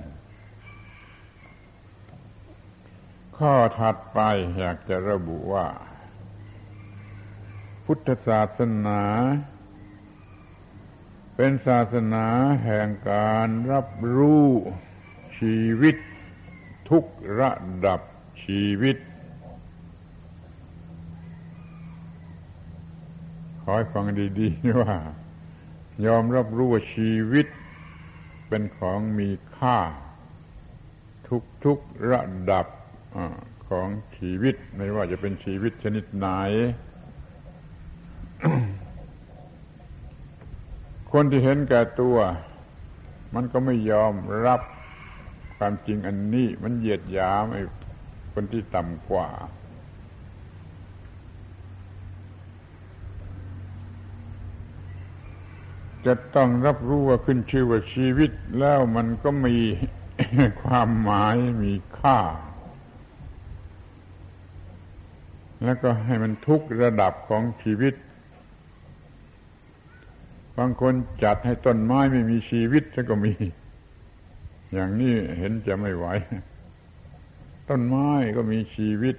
[3.37, 4.19] ข้อถัดไป
[4.59, 5.67] อยากจะระบุว่า
[7.85, 9.01] พุทธศาสนา
[11.35, 12.25] เป็นศาสนา
[12.63, 14.47] แห่งการรับรู้
[15.39, 15.95] ชีวิต
[16.89, 17.03] ทุก
[17.39, 17.51] ระ
[17.85, 18.01] ดับ
[18.45, 18.97] ชีวิต
[23.61, 24.05] ขอให้ฟัง
[24.39, 24.95] ดีๆว่า
[26.05, 27.47] ยอมรับรู้ว่าชีวิต
[28.47, 29.77] เป็นของมีค่า
[31.65, 32.21] ทุกๆระ
[32.51, 32.67] ดับ
[33.15, 33.17] อ
[33.67, 36.27] ของชีวิต ไม่ว่าจะเป็นชีวิตชนิดไหน
[41.11, 42.17] คนที่เห็นแก่ตัว
[43.35, 44.13] มันก็ไม่ยอม
[44.45, 44.61] รับ
[45.57, 47.63] ความจริงอันนี้ มันเหยียดหยามไอ้
[48.33, 49.29] คนที่ต่ำกว่า
[56.05, 59.57] จะต้องรับรู้ว่าขึ้นชื่อว่าชีวิต แล้วมันก็มี
[60.63, 62.19] ความหมายมีค่า
[65.63, 67.93] แล้วก็ให้มันทุกระดับของชีวิต
[70.57, 73.33] บางคนจัดให้ต้นไม้ไม่มีชีวิตก็มี
[74.73, 76.05] อย่างนี้เห็นจะไม่ไหว
[77.69, 79.15] ต้นไม้ก็มีชีวิต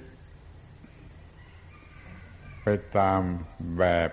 [2.62, 2.66] ไป
[2.97, 3.21] ตาม
[3.79, 4.11] แบบ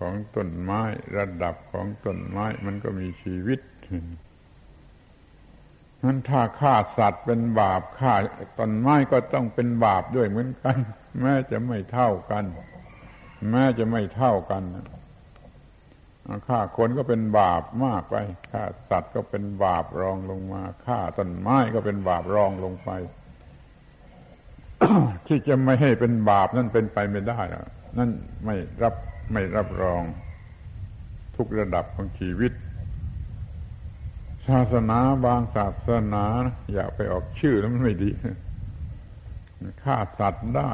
[0.00, 0.82] ของต้นไม้
[1.16, 3.60] ระดับของต้นไม้ มันก็มีชีวิต
[6.02, 8.14] นั้นถ้าฆ่าสัตว์เป็นบาปฆ่า
[8.58, 10.76] ต้นไม้ก็ต้องเป็นบาปด้วยเหมือนกัน
[11.20, 12.44] แม้จะไม่เท่ากัน
[13.50, 14.62] แม้จะไม่เท่ากัน
[16.48, 18.16] ฆ่าคนก็เป็นบาปมากไป
[18.52, 22.90] ฆ่าสัตว์ก็เป็นบาปรองลงมาฆ่าต้นไม้ก็เป็นบาปรองลงไป
[25.26, 27.40] ที่จะไม่ให้เป็นบาปนั่นเป็นไปไม่ได้
[27.98, 28.10] นั่น
[28.44, 28.94] ไม่รับ
[29.32, 30.02] ไม่รับรอง
[31.36, 32.52] ทุกระดับของชีวิต
[34.46, 36.24] ศาสนาบางศาสนา
[36.72, 38.10] อย่าไปออกชื่อแล้วมันไม่ดี
[39.82, 40.72] ฆ่าสัตว์ได้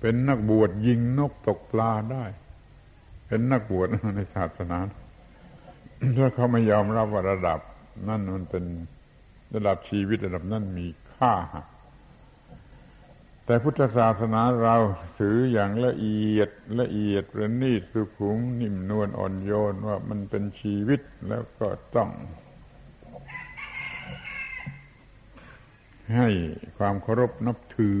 [0.00, 2.24] เป็นนักบวชยิงนกตกปลาได้
[3.26, 4.78] เป็นนักบวชในศาสนา
[6.18, 7.60] ถ้าเขาไม่ยอมรับว่าระดับ
[8.08, 8.64] นั่นมันเป็น
[9.54, 11.34] ระดับชีวิตระดับนั้นมีค่า
[13.46, 14.76] แต่พุทธศาสนาเรา
[15.18, 22.10] ถืออย่างละเอียดละเอียดประณีตสุขุมนิ่มนวลอ่อนโยนว่ามันเป็นชีวิตแล้วก็ต้อง
[26.16, 26.28] ให้
[26.78, 28.00] ความเคารพนับถือ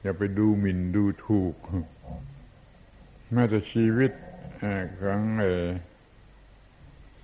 [0.00, 1.54] อย่าไปดูหมิ่นดูถูก
[3.32, 4.12] แม้แต่ชีวิต
[5.02, 5.20] ของ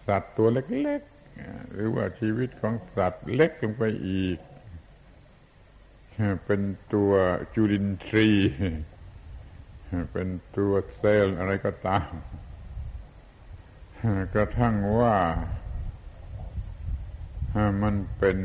[0.06, 4.38] สัตว์ตัวเล็กๆหรือว่าชีวิตของสัตว์เล็กลงไปอีก
[6.46, 6.61] เป็น
[6.94, 7.12] ตัว
[7.55, 8.50] จุลินทรีย์
[10.12, 12.11] เป็นตัวเซลล์อะไรก็ตาม
[14.35, 15.16] กระทั่งว่า
[17.83, 18.37] มันเป็น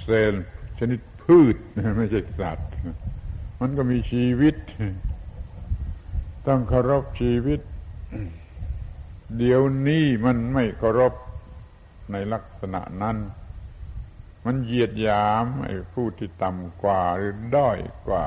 [0.00, 0.44] เซลล์
[0.78, 1.56] ชนิดพืช
[1.98, 2.70] ไม่ใช่สัตว์
[3.60, 4.54] มันก็มีชีวิต
[6.46, 7.60] ต้องเคารพชีวิต
[9.38, 11.14] เดี๋ยวนี้มันไม่เคารพ
[12.12, 13.16] ในลักษณะนั้น
[14.46, 17.78] มันเหยียดหยามไอ้ผู้ที่ต่ำกว่าหรือด้อย
[18.08, 18.26] กว่า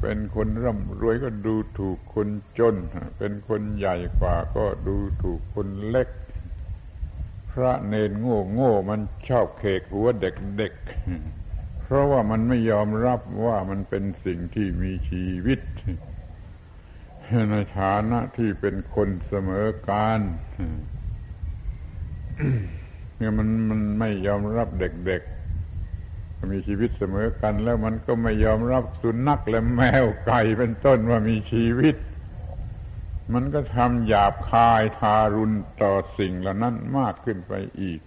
[0.00, 2.74] เป็นคนร่ำรวยก็ดูถูกคนจน
[3.18, 6.08] เป็นคนใหญ่กว่าก็ดูถูกคนเล็ก
[7.50, 10.74] พระเนนโง่โง่มันชอบเคกหัวเด็กเด็ก
[11.80, 15.60] เพราะว่ามันไม่ยอมรับว่ามันเป็นสิ่งที่มีชีวิต
[17.50, 20.20] ในฐานะที่เป็นคนเสมอการ
[23.16, 31.96] เนี่ยมันมันไม่ยอมรับเด็กๆมีชีวิตเสมอกัน แล้วมันก็ไม่ยอมรับสุนัขและแมวไก่เป็นต้นว่ามีชีวิต
[33.34, 38.00] มันก็ทำหยาบคายทารุณต่อสิ่งเหล่านั้นมากขึ้นไปอีก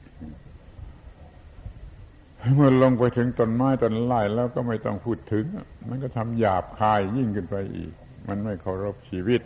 [2.56, 5.46] เมื่อลงไปถึงต้นไม้ต้นไม้แล้วก็ไม่ต้องพูดถึง
[5.90, 7.92] มันก็ทำหยาบคายยิ่งขึ้นไปอีก
[8.28, 9.42] มันไม่เคารพชีวิต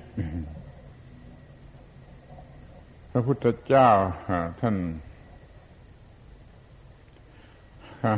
[3.12, 3.90] พระพุทธเจ้า
[4.62, 4.76] ท่าน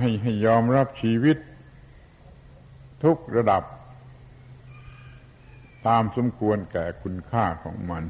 [0.01, 1.37] ให้ให้ยอมรับชีวิต
[3.03, 3.63] ทุกระดับ
[5.87, 8.03] ตามสมควรแก่คุณค่าของมัน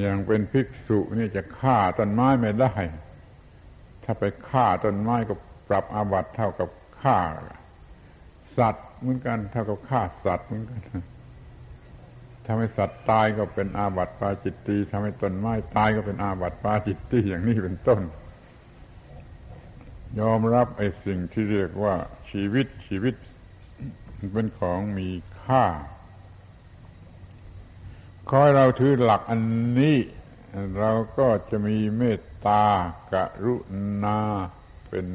[0.00, 2.74] อย่างเป็นภิกษุนี่จะฆ่าต้นไม้ไม่ได้
[4.04, 5.34] ถ้าไปฆ่าต้นไม้ก็
[5.68, 6.68] ปรับอาบัติเท่ากับ
[7.00, 7.18] ฆ่า
[8.58, 10.80] สัตว์เหมือนกันเท่ากับฆ่าสัตว์เหมือนกัน
[12.46, 18.00] ทำให้สัตว์ตายก็เป็นอาบัติปาจิตตีทำให้ต้นไม้ตายก็เป็นอาบัติปาจิตตีอย่างนี้เป็นต้น
[20.20, 21.94] ยอมรับไอ้สิ่งที่เรียกว่า
[22.30, 23.14] ชีวิตชีวิต
[24.32, 25.08] เป็นของมี
[25.42, 25.64] ค่า
[28.28, 29.40] ขอให้เราถือหลักอัน
[29.80, 29.96] นี้
[30.78, 32.64] เราก็จะมีเมตตา
[33.12, 33.56] กรุ
[34.04, 34.20] ณา
[34.88, 35.06] เป็น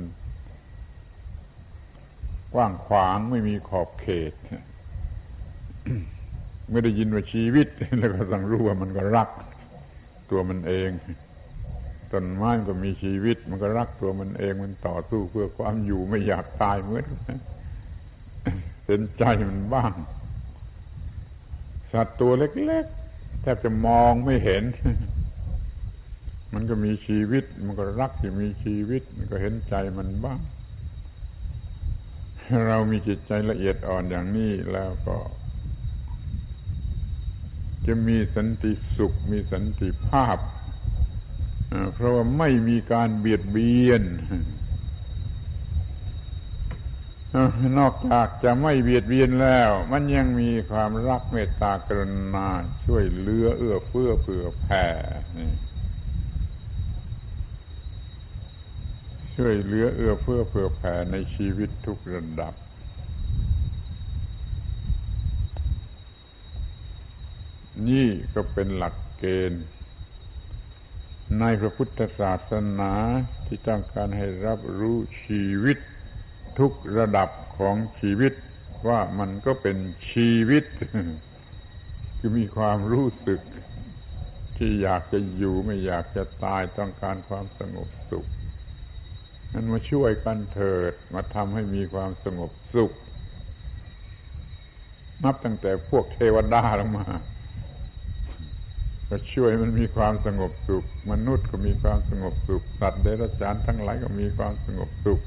[2.53, 4.33] กว้างขวางไม่มีขอบเขต
[6.69, 7.67] เมื่อได้ยินว่าชีวิต
[7.99, 9.29] แล้วก็ต้องรู้ว่ามันก็รัก
[10.29, 10.89] ตัวมันเอง
[12.13, 17.37] ต้นไม้ก็มีชีวิต มันก็รักตัวมันเองมันต่อสู้เพื่อความอยู่ไม่อยากตายเหมือนกัน
[18.85, 19.91] เห็นใจมันบ้าง
[21.93, 24.63] สัตว์ตัวเล็กๆแทบจะมองไม่เห็น
[26.53, 30.39] มันก็มีชีวิต มันก็รักที่มีชีวิต มันก็เห็นใจมันบ้าง
[32.67, 35.17] เรามีจิตใจละเอียดอ่อนอย่างนี้แล้วก็
[37.85, 40.37] จะมีสันติสุขมีสันติภาพ
[41.93, 44.03] เพราะว่าไม่มีการเบียดเบียน
[47.79, 52.47] นอกจากจะไม่เบียดเบียนแล้ว มันยังมีความรักเมตตากรุณา
[52.85, 54.85] ช่วยเหลือเอื้อเฟื้อเผื่อแผ่
[59.35, 62.53] ช่วยเหลือเอื้อเฟื้อเผื่อแผ่ในชีวิตทุกระดับ
[67.87, 69.63] นี่ก็เป็นหลักเกณฑ์
[71.39, 72.93] ในพระพุทธศาสนา
[73.45, 75.77] ที่ต้องการให้รับรู้ชีวิต
[76.59, 78.33] ทุกระดับของชีวิต
[78.87, 79.77] ว่ามันก็เป็น
[80.11, 80.63] ชีวิต
[82.19, 83.41] คือมีความรู้สึก
[84.57, 88.25] ที่อยากจะอยู่ไม่อยากจะตายต้องการความสงบสุข
[89.53, 92.91] นั้นมาช่วยกันเถิดมาทำให้มีความสงบสุข
[95.23, 97.05] นับตั้งแต่พวกเทวดาลงมา
[99.15, 105.19] ก็ช่วยมันมีความสงบสุข มนุษย์ก็มีความสงบสุข สัตว์เดรัจฉานทั้งหลายก็มีความสงบสุข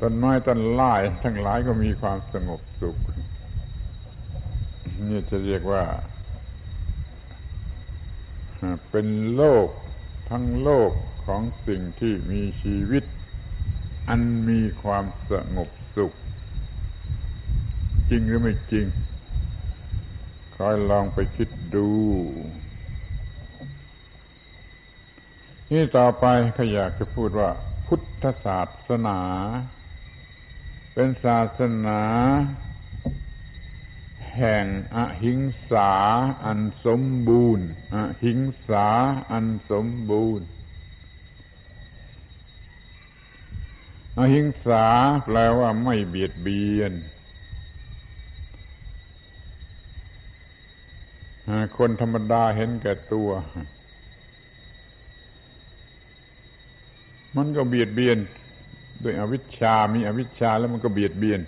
[0.00, 0.92] ต้นไม้ต้นไม้
[1.24, 2.96] ทั้งหลายก็มีความสงบสุข
[5.08, 5.84] นี่จะเรียกว่า
[8.90, 9.68] เป็นโลก
[10.30, 10.90] ทั้งโลก
[11.26, 13.04] ของสิ่งที่มีชีวิต
[14.08, 16.12] อันมีความสงบสุข
[18.10, 18.86] จริงหรือไม่จริง
[20.56, 21.88] คอยลองไปคิดดู
[25.72, 26.24] นี่ต่อไป
[26.56, 27.50] ขอยากจะพูดว่า
[27.86, 29.20] พุทธศาสนา
[30.94, 32.00] เป็นศาสนา
[34.36, 35.92] แห่งอหิงสา
[36.44, 38.86] อันสมบูรณ์อหิงสา
[39.30, 40.46] อันสมบูรณ์
[44.18, 44.86] อหิงสา
[45.24, 46.92] แปลว่าไม่เบียดเบียน
[51.78, 53.30] คนธรรมดาเห็นแก่ตัว
[57.36, 58.18] มันก็เบียดเบียน
[59.02, 61.40] ด้วยอวิชชา มีอวิชชาแล้วมันก็เบียดเบียน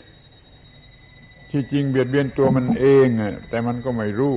[1.51, 3.07] ที่จริงเบียดเบียนตัวมันเอง
[3.49, 4.35] แต่มันก็ไม่รู้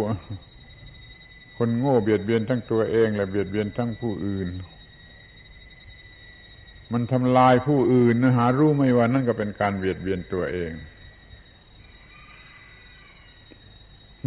[1.57, 4.49] คนโง่เบียดเบียนทั้งตัวเอง และเบียดเบียนทั้งผู้อื่น
[6.93, 10.71] มันทำลายผู้อื่นนะหารู้ไม่ว่านั่นก็เป็นการเบียดเบียนตัวเอง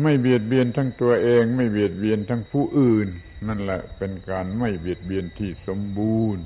[0.02, 3.09] ไม่เบียดเบียนทั้งตัวเอง ไม่เบียดเบียนทั้งผู้อื่น
[3.48, 6.44] นั่นแหละเป็นการไม่เบียดเบียนที่สมบูรณ์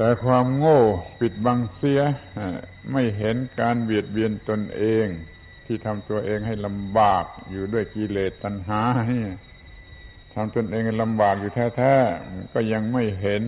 [0.00, 0.80] แต่ความโง่
[1.20, 2.00] ปิดบังเสีย
[2.92, 5.06] ไม่เห็นการเบียดเบียนตนเอง
[5.66, 8.80] ที่ทำตัวเองให้ลำบากอยู่ด้วยกิเลสตัณหา
[10.34, 13.42] ทำตนเองลำบากอยู่แท้ๆก็ยังไม่เห็น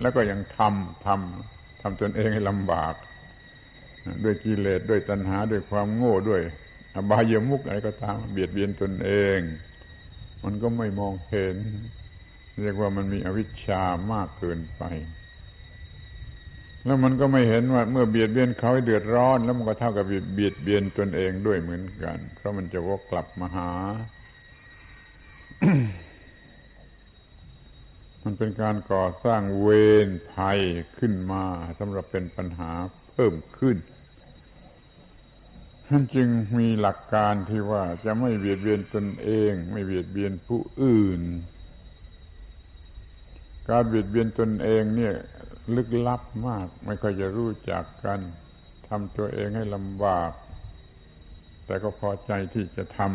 [0.00, 2.94] แล้วก็ยังทำทำทำตนเองให้ลำบาก
[4.24, 6.42] ด้วยกิเลสด้วยตัณหาด้วยความโง่ด้วย
[6.94, 9.38] อบายมุกอะไรก็ตามเบียดเบียนตนเอง
[10.44, 11.56] มันก็ไม่มองเห็น
[12.62, 14.84] เรียกว่ามันมีอวิชชามากเกินไป
[16.84, 23.70] แล้วมันก็ไม่เห็นว่าเมื่อเบียดเบียนเขาให้เดือดร้อน แล้วมันก็เท่ากับเบียดเบียนตนเองด้วยเหมือนกัน เพราะมันจะวกกลับมาหา
[28.24, 29.68] มันเป็นการก่อสร้างเว
[30.06, 30.60] รภัย
[30.98, 31.44] ขึ้นมา
[31.78, 32.72] สำหรับเป็นปัญหา
[33.10, 33.76] เพิ่มขึ้น
[35.88, 41.22] ท่านจึงมีหลักการที่ว่าจะไม่เบียดเบียนตนเอง ไม่เบียดเบียนผู้อื่น
[43.68, 45.14] การเบียดเบียนตนเองเนี่ย
[45.76, 48.20] ลึกลับมาก ไม่ค่อยจะรู้จักกัน
[48.88, 50.32] ทำตัวเองให้ลำบาก
[51.66, 53.12] แต่ก็พอใจที่จะทำ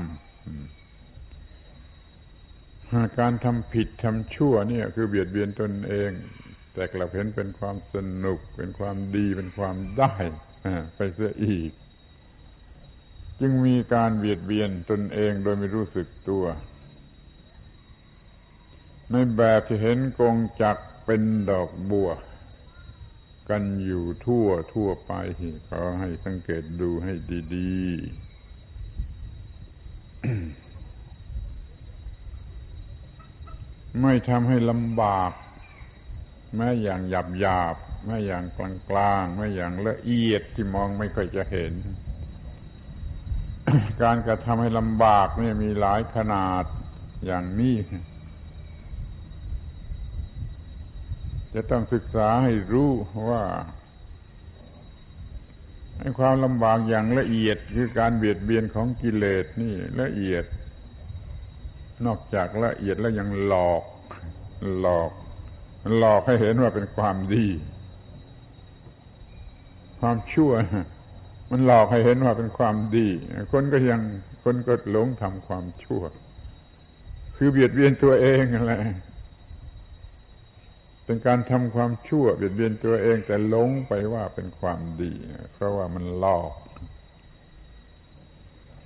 [3.19, 6.11] การทำผิดทำชั่วเนี่ย คือเบียดเบียนตนเอง
[6.73, 10.13] แต่กลับเห็นเป็นความสนุก เป็นความดีเป็นความได้
[10.95, 11.71] ไปเสียอีก
[13.39, 16.45] จึงมีการเบียดเบียนตนเองโดยไม่รู้สึกตัว
[19.11, 22.09] ในแบบที่เห็นกงจักเป็นดอกบัว
[23.49, 25.13] กันอยู่ทั่วทั่วไป
[25.69, 27.13] ขอให้สังเกตดูให้
[27.55, 28.33] ดีๆ
[34.01, 35.31] ไม่ทำให้ลำบาก
[36.55, 37.75] แม้อย่างหยาบหยาบ
[38.05, 41.73] แม้อย่างกลางกลางแม้อย่างละเอียดที่มองไม่ค่อยจะเห็น
[44.01, 46.63] การกระทำให้ลำบากนี่มีหลายขนาด
[47.25, 47.75] อย่างนี้
[51.53, 52.91] จะต้องศึกษาให้รู้
[53.29, 53.43] ว่า
[55.99, 60.45] ให้ความลำบากอย่างละเอียดคือการเบียดเบียนของกิเลสนี่ละเอียด
[62.05, 63.83] นอกจากละเอียดแล้วยังหลอก
[64.79, 65.11] หลอก
[65.97, 67.47] หลอกให้เห็นว่าเป็นความดี
[69.99, 70.51] ความชั่ว
[71.51, 73.07] มันหลอกให้เห็นว่าเป็นความดี
[73.51, 74.01] คนก็ยัง
[74.43, 76.03] คนก็หลงทำความชั่ว
[77.35, 78.73] คือเบียดเบียนตัวเองอะไร
[81.05, 85.13] เป็นการทำความชั่วเบียดเบียนตัวเองแต่หลงไปว่าเป็นความดี
[85.53, 86.53] เพราะว่ามันหลอก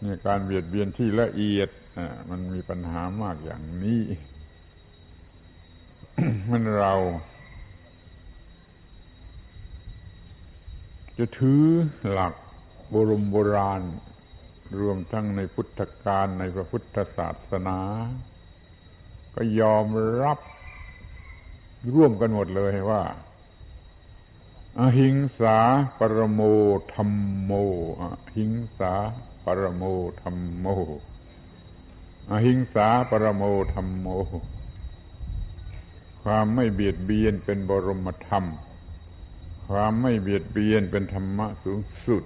[0.03, 1.70] นี่การเบียดเบียนที่ละเอียด
[2.30, 4.03] มันมีปัญหามากอย่างนี้
[6.51, 6.93] มันเรา
[11.18, 11.63] จะถือ
[12.11, 12.34] หลัก
[12.89, 13.82] โบรมโบราณ
[14.80, 17.80] รวมทั้งในพุทธการในพระพุทธศาสนา
[19.36, 19.86] ก็ยอม
[20.24, 20.39] รับ
[21.93, 23.03] ร่วมกันหมดเลยว่า
[24.79, 25.57] อหิงสา
[25.99, 26.41] ปรโม
[26.93, 27.11] ธรรม
[27.43, 27.51] โม
[28.01, 28.03] อ
[28.35, 28.93] หิงสา
[29.45, 29.83] ปรโม
[30.21, 30.67] ธรรมโม
[32.31, 34.07] อหิงสาปรโมธรรมโม
[36.23, 38.45] ความไม่เบียดเบียนเป็นบรมธรรม
[39.67, 42.23] ความไม่เบียดเบียนเป็นธรรมะสูงสุด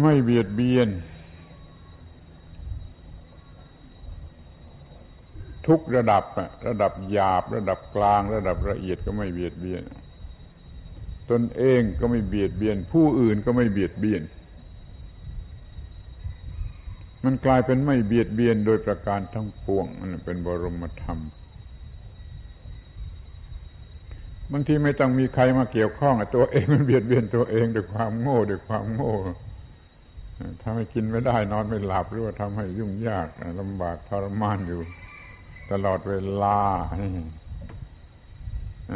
[0.00, 0.88] ไม่เบียดเบียน
[5.66, 6.24] ทุกระดับ
[6.68, 9.82] ระดับหยาบ ระดับกลาง ระดับละเอียดก็ไม่เบียดเบียน
[11.30, 14.22] ตนเองก็ไม่เบียดเบียน ผู้อื่นก็ไม่เบียดเบียน
[17.24, 21.18] มันกลายเป็นไม่เบียดเบียนโดยประการทั้งปวงมันเป็นบรมธรรม
[24.52, 29.14] บางทีไม่ต้องมีใครมาเกี่ยวข้องตัวเองมันเบียดเบียนตัวเองด้วยความโง่ด้วยความโง่
[30.62, 33.28] ทำให้กินไม่ได้นอนไม่หลับหรือว่าทำให้ยุ่งยาก
[33.60, 34.80] ลำบากทรมานอยู่
[35.72, 36.58] ตลอดเวลา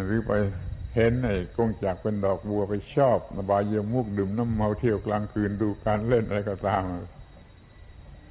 [0.06, 0.32] หรือไป
[0.94, 6.82] เห็นไอ้กงจากเป็นดอกบัวไปชอบนบายเยี่ยมุกดื่มน้ำเมาเที่ยวกลางคืนดูการเล่นอะไรก็ตาม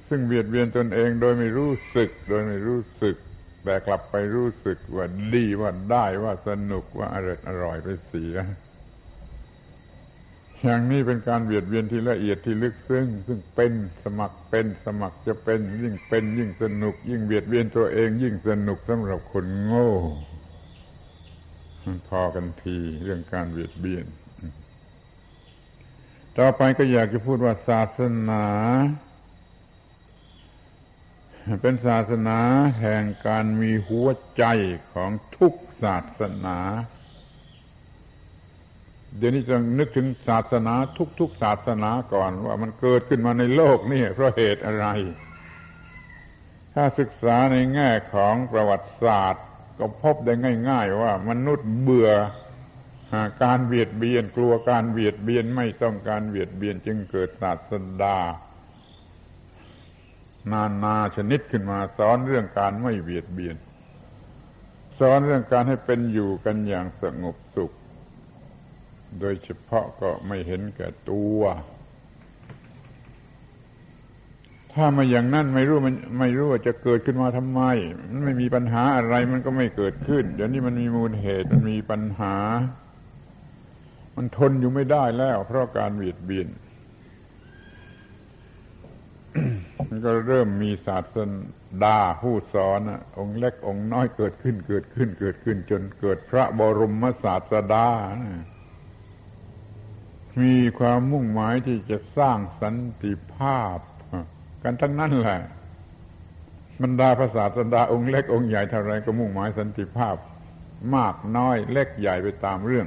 [0.08, 3.16] ซึ่งเบียดเบียนตนเองโดยไม่รู้สึก โดยไม่รู้สึก
[3.64, 8.36] แต่กลับไปรู้สึกว่าดีว่าได้ว่าสนุกว่าอร่อยอร่อยไปเสีย
[10.64, 13.72] อย่างนี้เป็นการเบียดเบียนที่ละเอียดที่ลึกซึ้งซึ่งเป็น
[14.04, 19.90] สมัครเป็นสมัครจะเป็น ยิ่งเป็น ยิ่งสนุก ยิ่งเบียดเบียนตัวเอง ยิ่งสนุกสำหรับคนโง่
[22.08, 24.06] พอกันทีเรื่องการเบียดเบียน
[26.38, 28.44] ต่อไปก็อยากจะพูดว่าศาสนา
[31.62, 32.38] เป็นศาสนา
[32.80, 34.44] แห่งการมีหัวใจ
[34.92, 36.58] ของทุกศาสนา
[39.18, 40.74] เดี๋ยวนี้จะนึกถึงศาสนา
[41.20, 44.86] ทุกๆศาสนาก่อนว่ามันเกิดขึ้นมาในโลกนี่เพราะเหตุอะไร
[46.74, 49.44] ถ้าศึกษาในแง่ของประวัติศาสตร์
[49.78, 50.34] ก็พบได้
[50.70, 52.10] ง่าย ๆ ว่ามนุษย์เบื่อ
[53.42, 58.18] การเบียดเบียนกลัวการเบียดเบียนไม่ต้องการเบียดเบียนจึงเกิดศาสดา
[60.52, 63.56] นานาชนิดขึ้นมาสอนเรื่องการไม่เบียดเบียน
[64.98, 67.36] สอนเรื่องการให้เป็นอยู่กันอย่างสงบ
[69.20, 71.40] โดยเฉพาะก็ไม่เห็นแก่ตัว
[74.72, 77.60] ถ้ามาอย่างนั้นไม่รู้มันไม่รู้ว่าจะเกิดขึ้นมาทำไม
[78.10, 82.36] มันไม่มีปัญหาอะไรมันก็ไม่เกิดขึ้น เดี๋ยวนี้มันมีมูลเหตุมันมีปัญหา
[84.16, 86.48] มันทนอยู่ไม่ได้แล้ว เพราะการเบียดเบียน
[89.88, 91.30] มันก็เริ่มมีศาสน
[91.84, 92.80] ดาผู้สอน
[93.18, 97.88] องค์เล็กองค์น้อยเกิดขึ้นเกิดขึ้นเกิดขึ้น จนเกิดพระบรมศาสดา
[98.22, 98.32] นะ
[100.40, 103.78] มีความมุ่งหมายที่จะสร้างสันติภาพ
[104.62, 105.40] กันทั้งนั้นแหละ
[106.82, 110.16] บรรดาภาษาสันดาองค์เล็กองค์ใหญ่เท่าไรก็มุ่งหมายสันติภาพ
[110.96, 112.86] มากน้อยเล็กใหญ่ไปตามเรื่อง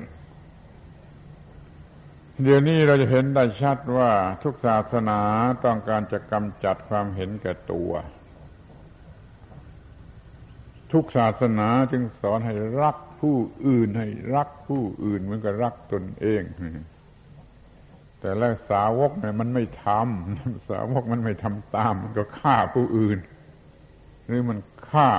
[2.43, 4.11] เดี๋ยวนี้เราจะเห็นได้ชัดว่า
[4.43, 5.19] ทุกศาสนา
[5.65, 7.91] ต้องการจะกำจัดความเห็นแก่ตัว
[10.91, 13.35] ทุกศาสนาจึงสอนให้รักผู้
[13.67, 16.41] อื่นให้รักผู้อื่นเหมือนกับรักตนเอง
[18.21, 23.19] แต่แล้วสาวกเนี่ยมันไม่ทำสาวกมันไม่ทำตาม มันก็ฆ่าผู้อื่น
[24.25, 24.59] หรือมัน
[24.89, 25.09] ฆ่า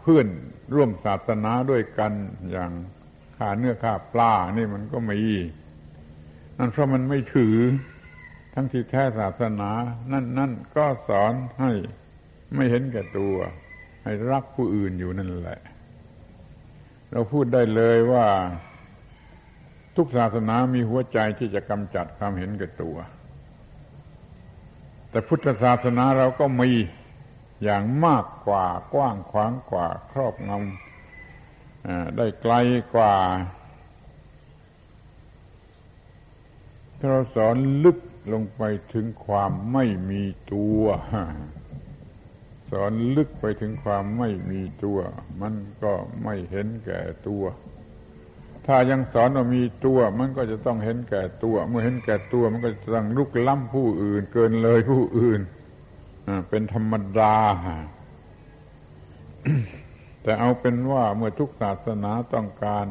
[0.00, 0.26] เพื่อน
[0.74, 2.12] ร่วมศาสนาด้วยกัน
[2.50, 2.72] อย่าง
[3.36, 5.20] ฆ่าเนื้อฆ่าปลานี่มันก็มี
[6.58, 7.56] นั่นเพราะมันไม่ถือ
[8.54, 9.70] ทั้งที่แท้ศาสนา
[10.12, 11.70] นั่นนั่นก็สอนให้
[12.54, 13.36] ไม่เห็นแก่ตัว
[14.02, 15.60] ให้รักผู้อื่นอยู่นั่นแหละ
[17.10, 18.26] เราพูดได้เลยว่า
[19.96, 22.96] ทุกศาสนามีหัวใจที่จะกำจัดความเห็นแก่ตัว
[25.10, 26.70] แต่พุทธศาสนาเราก็มี
[27.64, 32.54] อย่างมากกว่ากว้างขวางกว่าครอบงำได้ไกล
[32.94, 33.14] กว่า
[37.10, 37.98] เราสอนลึก
[38.32, 38.62] ลงไป
[38.92, 40.22] ถึงความไม่มี
[40.52, 40.82] ตัว
[42.70, 44.98] สอนลึกไปถึงความไม่มีตัว
[45.40, 47.44] มันก็ไม่เห็นแก่ตัว
[48.66, 55.40] ถ้ายังสอนว่ามีตัว มันก็จะต้องเห็นแก่ตัว เมื่อเห็นแก่ตัว มันก็จะต้องลุกล้ำผู้อื่น เกินเลยผู้อื่น
[56.48, 57.36] เป็นธรรมดา
[60.22, 62.86] แต่เอาเป็นว่าเมื่อทุกศาสนาต้องการ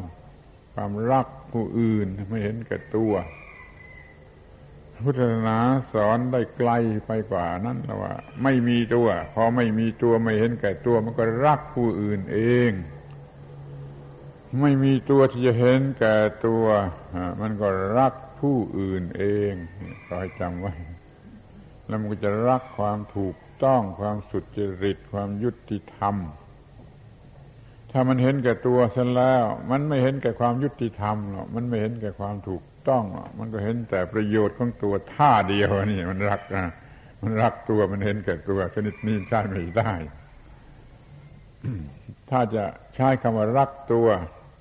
[0.73, 3.13] ความรักผู้อื่นไม่เห็นแก่ตัว
[5.05, 5.57] พุทธศาสนา
[5.93, 6.71] สอนได้ไกล
[7.05, 8.13] ไปกว่านั้นแล้วว่า
[8.43, 12.71] ไม่มีตัว พอไม่มีตัวไม่เห็นแก่ตัว มันก็รักผู้อื่นเอง
[14.59, 16.63] ไม่มีตัวที่จะเห็นแก่ตัว
[17.41, 19.53] มันก็รักผู้อื่นเอง
[20.05, 20.73] ก็ให้จำไว้
[21.87, 26.15] แล้วมันก็จะรักความถูกต้องความสุจริตความยุติธรรม
[27.91, 36.73] ถ้ามันเห็นแก่ตัวเสียแล้ว มันไม่เห็นแก่ความยุติธรรมหรอกมันไม่เห็นแก่ความถูกต้องหรอกมันก็เห็นแต่ประโยชน์ของตัวท่าเดียวนี่มันรักนะ
[37.23, 39.93] มันรักตัวมันเห็นแก่ตัวชนิดนี้ใช้ไม่ได้
[42.29, 42.63] ถ้าจะ
[42.95, 44.07] ใช้คำว่ารักตัว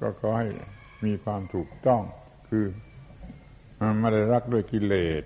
[0.01, 0.48] ก็ขอให้
[1.05, 2.03] มีความถูกต้อง
[2.48, 2.66] คือ
[3.80, 5.22] มันไม่ได้รักด้วยกิเลส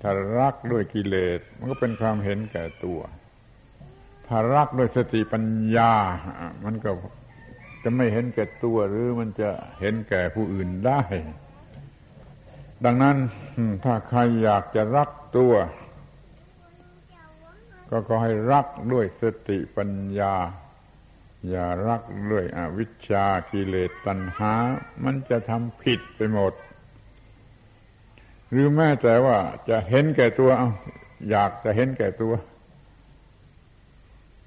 [0.00, 0.10] ถ้า
[0.40, 3.00] รักด้วยกิเลสมันก็เป็นความเห็นแก่ตัว
[4.26, 5.44] ถ้ารักด้วยสติปัญ
[5.76, 5.92] ญา
[6.64, 6.90] มันก็
[7.82, 11.02] จะไม่เห็นแก่ตัวหรือมันจะเห็นแก่ผู้อื่นได้
[12.84, 13.16] ดังนั้น
[13.84, 15.54] ถ้าใครอยากจะรักตัว
[17.90, 20.34] ก็ขอให้รักด้วยสติปัญญา
[21.48, 24.52] อย่ารักด้วยอวิชชากิเลสตัณหา
[25.04, 26.52] มันจะทำผิดไปหมด
[28.50, 29.38] หรือแม้แต่ว่า
[29.68, 30.70] จะเห็นแก่ตัวเอา
[31.30, 32.32] อยากจะเห็นแก่ตัว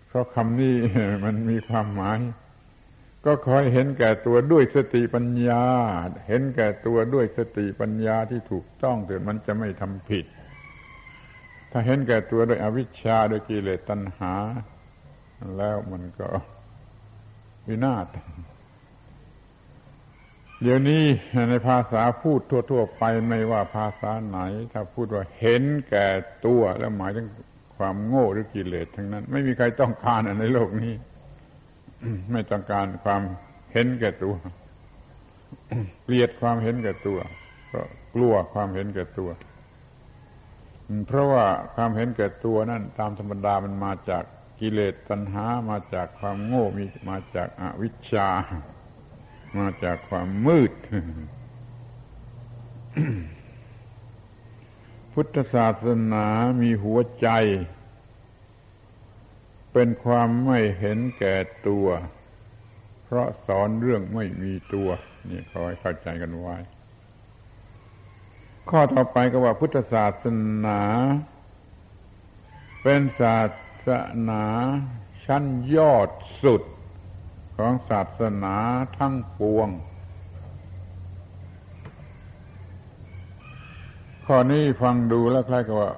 [0.07, 0.75] เพราะคำนี้
[1.23, 2.19] มันมีความหมาย
[3.25, 5.63] ก็คอยเห็นแก่ตัวด้วยสติปัญญา
[6.27, 10.25] เห็นแก่ตัวด้วยสติปัญญาที่ถูกต้องเถิดมันจะไม่ทำผิด
[11.71, 14.33] ถ้าเห็นแก่ตัวด้วยอวิชชาด้วยกิเลสตัณหา
[15.57, 16.27] แล้วมันก็
[17.67, 18.07] วินาศ
[20.61, 21.03] เดี๋ยวนี้
[21.49, 22.39] ในภาษาพูด
[22.71, 24.39] ทั่ว ๆ ไปไม่ว่าภาษาไหน
[24.71, 26.07] ถ้าพูดว่าเห็นแก่
[26.45, 27.27] ตัวแล้วหมายถึง
[27.77, 30.93] ความโง่หรือกิเลสทั้งนั้น ไม่มีใครต้องการในโลกนี้
[32.31, 33.21] ไม่ต้องการความ
[33.71, 34.35] เห็นแก่ตัว
[36.03, 37.19] เกลียดความเห็นแก่ตัว
[37.71, 37.81] ก็
[38.15, 39.29] กลัวความเห็นแก่ตัว
[41.07, 41.45] เพราะว่า
[41.75, 44.23] ความเห็นแก่ตัวนั่นตามธรรมดามันมาจาก
[44.63, 48.29] กิเลสตัณหามาจากความโง่มีมาจากอวิชชา
[49.57, 50.71] มาจากความมืด
[55.13, 56.27] พุทธศาสนา
[56.61, 57.29] มีหัวใจ
[59.73, 61.35] เป็นความไม่เห็นแก่
[61.67, 61.87] ตัว
[63.03, 64.89] เพราะสอนเรื่องไม่มีตัว
[65.29, 66.57] นี่ขอให้เข้าใจกันไว้
[68.69, 70.25] ข้อต่อไปก็ว่าพุทธศาส
[70.65, 70.81] นา
[72.83, 73.89] เป็นศาส ส
[74.29, 74.45] นา
[75.25, 75.43] ชั้น
[75.75, 76.09] ยอด
[76.43, 76.63] สุด
[77.57, 78.55] ของศาสนา
[78.97, 79.69] ทั้งปวง
[84.25, 85.91] ข้อนี้ฟังดูแล้วคล้ายกับว่า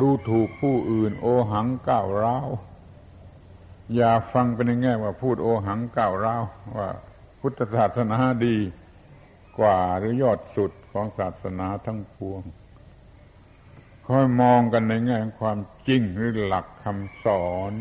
[0.00, 2.48] ดูถูกผู้อื่น โอหังก้าวร้าว
[3.94, 6.42] อย่าฟังไปในแง่ว่าพูดโอหังก้าวร้าว
[6.78, 6.88] ว่า
[7.40, 8.56] พุทธศาสนาดี
[9.58, 12.42] กว่าหรือยอดสุดของศาสนาทั้งปวง
[14.12, 17.72] คอยมองกันในแง่ความจริงหรือหลักคำสอน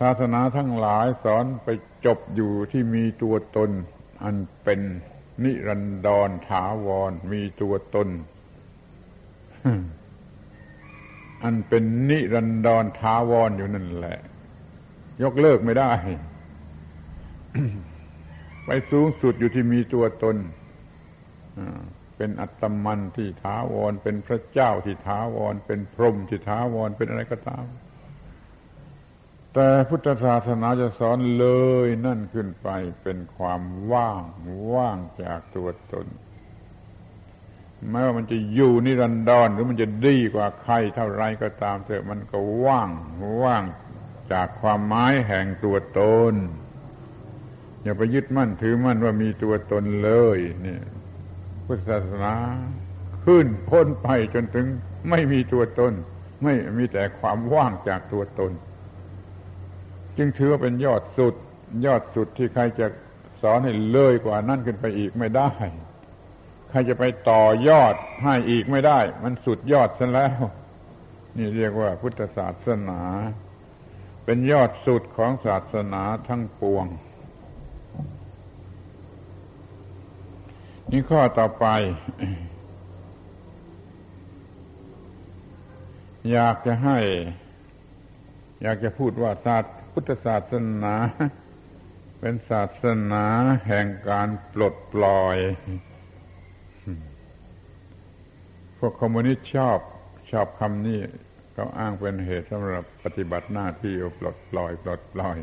[0.00, 1.68] ศาสนาทั้งหลายสอนไป
[2.06, 3.70] จบอยู่ที่มีตัวตน
[4.24, 4.80] อันเป็น
[5.44, 8.08] นิรันดรถาวร มีตัวตน
[11.44, 14.18] อันเป็นนิรันดรถาวรอยู่นั่นแหละ
[15.22, 15.92] ยกเลิกไม่ได้
[18.64, 20.36] ไปสูงสุดอยู่ที่มีตัวตน
[22.18, 27.66] เป็นอัตมันที่ถาวร เป็นพระเจ้าที่ถาวร เป็นพรหมที่ถาวร เป็นอะไรก็ตาม
[29.54, 31.46] แต่พุทธศาสนาจะสอนเล
[31.86, 32.68] ยนั่นขึ้นไป
[33.02, 33.62] เป็นความ
[33.92, 34.22] ว่าง
[34.72, 36.06] ว่างจากตัวตน
[37.90, 42.90] แม้ว่ามันจะอยู่นิรันดรหรือมันจะดีกว่าใครเท่าไรก็ตามเถอะมันก็ว่าง
[43.42, 43.64] ว่าง
[44.32, 46.00] จากความหมายแห่งตัวต
[46.32, 46.34] น
[47.82, 50.78] อย่าไปยึดมั่นถือมั่นว่ามีตัวตนเลยนี่
[51.68, 52.34] พุทธศาสนา
[53.24, 54.66] ขึ้นพ้นไปจนถึง
[55.10, 55.92] ไม่มีตัวตน
[56.44, 58.52] ไม่มีแต่ความว่างจากตัวตน
[60.16, 61.34] จึงถือว่าเป็นยอดสุด
[61.86, 62.86] ยอดสุดที่ใครจะ
[63.42, 65.50] สอนให้เลยกว่านั่นขึ้นไปอีกไม่ได้
[66.70, 67.94] ใครจะไปต่อยอด
[68.24, 70.40] ให้อีกไม่ได้ มันสุดยอดซะแล้ว
[71.36, 73.00] นี่เรียกว่าพุทธศาสนา
[74.24, 76.86] เป็นยอดสุดของศาสนาทั้งปวง
[80.92, 81.66] นี่ข้อต่อไป
[86.32, 86.98] อยากจะให้
[88.62, 90.94] อยากจะพูดว่าศาสตพุทธศาสนา
[92.20, 93.24] เป็นศาสนา
[93.66, 95.36] แห่งการปลดปล่อย
[98.78, 99.78] พวกคอมมิวนิสต์ชอบ
[100.30, 101.00] ชอบคำนี้
[101.52, 105.38] เขาอ้างเป็นเหตุสำหรับปฏิบัติหน้าที่ปลดปล่อย ปลดปล่อย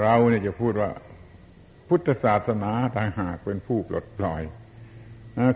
[0.00, 0.90] เราเนี่ยจะพูดว่า
[1.94, 4.42] พุทธศาสนาต่างหากเป็นผู้ปลดปล่อย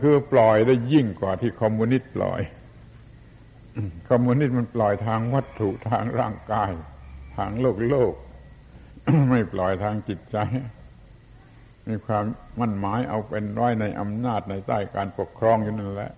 [0.03, 2.41] คือปล่อยได้ยิ่งกว่าที่คอมมิวนิสต์ปล่อย
[4.09, 6.71] คอมมิวนิสต์มันปล่อยทางวัตถุทางร่างกาย
[7.37, 8.15] ทางโลกโลก
[9.31, 10.37] ไม่ปล่อยทางจิตใจ
[11.89, 12.25] มีความ
[12.61, 16.13] มั่นหมายเอาเป็นร้อยในอำนาจในใต้การปกครองอยู่นั่นแหละ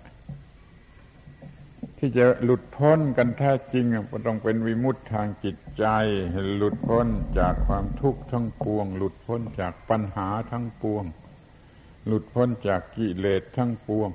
[1.99, 5.85] ที่จะหลุดพ้นกันแท้จริงก็ต้องเป็นวิมุตทางจิตใจ
[6.57, 7.07] หลุดพ้น
[7.39, 11.05] จากความทุกข์ทั้งปวง หลุดพ้นจากปัญหาทั้งปวง
[12.07, 14.11] หลุดพ้นจากกิเลสทั้งปวง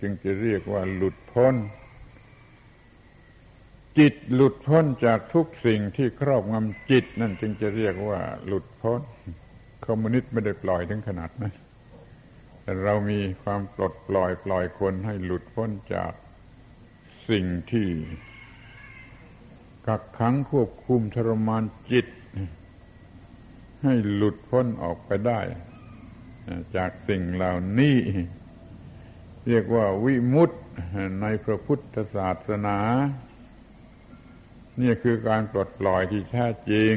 [0.00, 1.54] จึงจะเรียกว่าหลุดพ้น
[3.98, 9.00] จิตหลุดพ้นจากทุกสิ่งที่ครอบงำจิต นั่นจึงจะเรียกว่าหลุดพ้น
[9.86, 11.54] คอมมิวนิสต์ไม่ได้ปล่อยถึงขนาดนั้น
[12.62, 16.12] แต่เรามีความปลดปล่อยปล่อยคนให้หลุดพ้นจาก
[17.32, 17.88] สิ่งที่
[19.86, 22.06] กักขังควบคุมทรมานจิต
[23.82, 25.40] ให้หลุดพ้นออกไปได้
[26.76, 27.98] จากสิ่งเหล่านี้
[29.46, 30.54] เรียกว่าวิมุตต
[31.20, 32.78] ในพระพุทธศาสนา
[34.80, 36.94] นี่คือการปลดปล่อยที่แท้จริง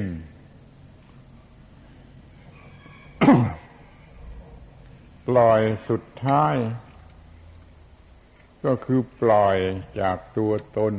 [5.27, 6.55] ปล่อยสุดท้าย
[8.65, 9.57] ก็คือปล่อย
[10.01, 10.93] จากตัวตน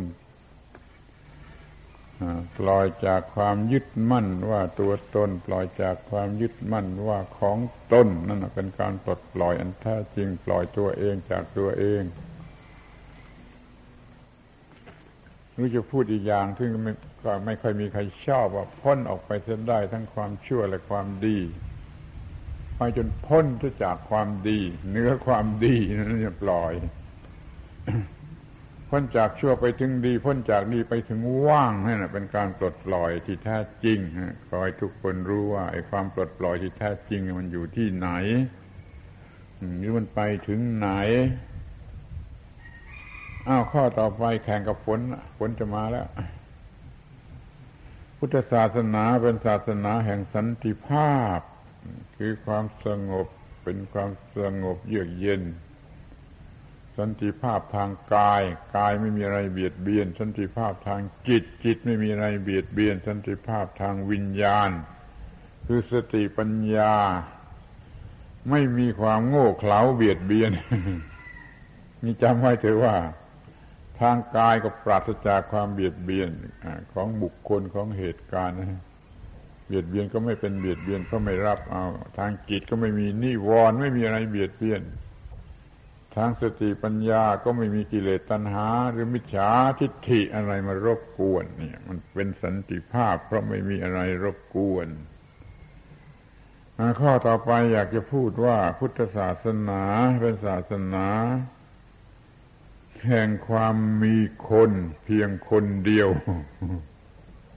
[2.58, 7.58] ปล่อยจากความยึดมั่นว่าตัวตน ปล่อยจากความยึดมั่นว่าของ
[7.92, 12.02] ตนนั่นเป็นการปลดปล่อยอันแท้จริงปล่อยตัวเองจากตัวเอง
[15.56, 16.92] รือจะพูดอีกอย่างซึ่งไม่
[17.24, 21.38] ก็ไม่ค่อยมีใครชอบว่าพ้นออกไปเส้นได้ทั้งความชั่วและความดี
[22.76, 23.44] ไปจนพ้น
[23.84, 24.58] จากความดี
[24.90, 26.72] เนื้อความดีนั้นจะปล่อย
[28.90, 33.98] พ้นจากชั่วไปถึงดี พ้นจากดีไปถึงว่างนั่นเป็นการปลดปล่อยที่แท้จริง
[34.48, 38.08] ขอให้ทุกคนรู้ว่าไอ้ความปลดปล่อยที่แท้จริง มันอยู่ที่ไหน
[39.78, 40.88] หรือมันไปถึงไหน
[43.48, 45.00] อ้าวข้อต่อไปแข่งกับฝน
[45.38, 46.06] ฝนจะมาแล้ว
[48.18, 51.40] พุทธศาสนาเป็นศาสนาแห่งสันติภาพ
[52.16, 53.26] คือความสงบ
[53.64, 55.42] เป็นความสงบเยือกเย็น
[56.98, 58.42] สันติภาพทางกาย
[58.76, 64.70] กายไม่มีอะไรเบียดเบียน สันติภาพทางจิต จิตไม่มีอะไรเบียดเบียน สันติภาพทางวิญญาณ
[65.66, 66.94] คือสติปัญญา
[68.50, 70.50] ไม่มีความโง่เขลาเบียดเบียน
[72.02, 72.96] นี่จำไว้เถอะว่า
[74.00, 76.28] ทางกายก็ปราศจากความเบียดเบียน
[76.92, 78.56] ของบุคคลของเหตุการณ์
[79.66, 81.84] เบียดเบียนก็ไม่เป็นเบียดเบียนเพราะไม่รับเอา
[82.18, 84.80] ทางจิตก็ไม่มีนิวรณ์ไม่มีอะไรเบียดเบียน
[86.16, 89.50] ทางสติปัญญาก็ไม่มีกิเลสตัณหา หรือมิจฉา
[89.80, 94.88] ทิฏฐิอะไรมารบกวน เนี่ย มันเป็นสันติภาพ เพราะไม่มีอะไรรบกวน
[97.00, 99.82] ข้อต่อไปอยากจะพูดว่าพุทธศาสนา
[100.20, 101.06] เป็นศาสนา
[103.08, 104.16] แห่งความมี
[104.50, 104.72] คน
[105.04, 106.08] เพียงคนเดียว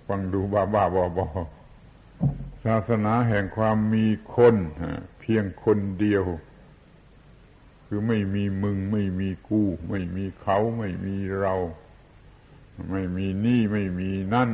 [0.07, 1.27] ฟังดูบ้าบ้าบอบอ
[2.65, 4.05] ศาสนาแห่งความมี
[4.35, 4.55] คน
[5.19, 6.23] เพียงคนเดียว
[7.91, 11.55] คือไม่มีมึง ไม่มีกูไม่มีเขาไม่มีเรา
[12.91, 14.49] ไม่มีนี่ไม่มีนั่น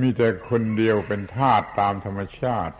[0.00, 2.76] มีแต่คนเดียวเป็นธาตุตามธรรมชาติ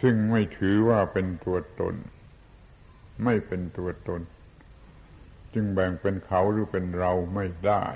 [0.00, 1.94] ซึ่งไม่ถือว่าเป็นตัวตน
[3.24, 4.20] ไม่เป็นตัวตน
[5.54, 7.86] จึงแบ่งเป็นเขาหรือเป็นเราไม่ได้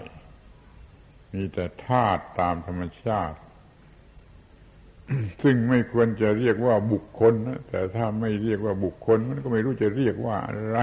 [1.33, 3.39] มีแต่ธาตุตามธรรมชาติ
[5.43, 10.79] ซึ่งไม่ควรจะเรียกว่าบุคคลนะแต่ถ้าไม่เรียกว่าบุคคล มันก็ไม่รู้จะเรียกว่าอะไร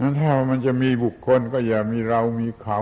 [0.00, 2.80] นั้นถ้ามันจะมีบุคคลก็อย่ามีเรามีเขา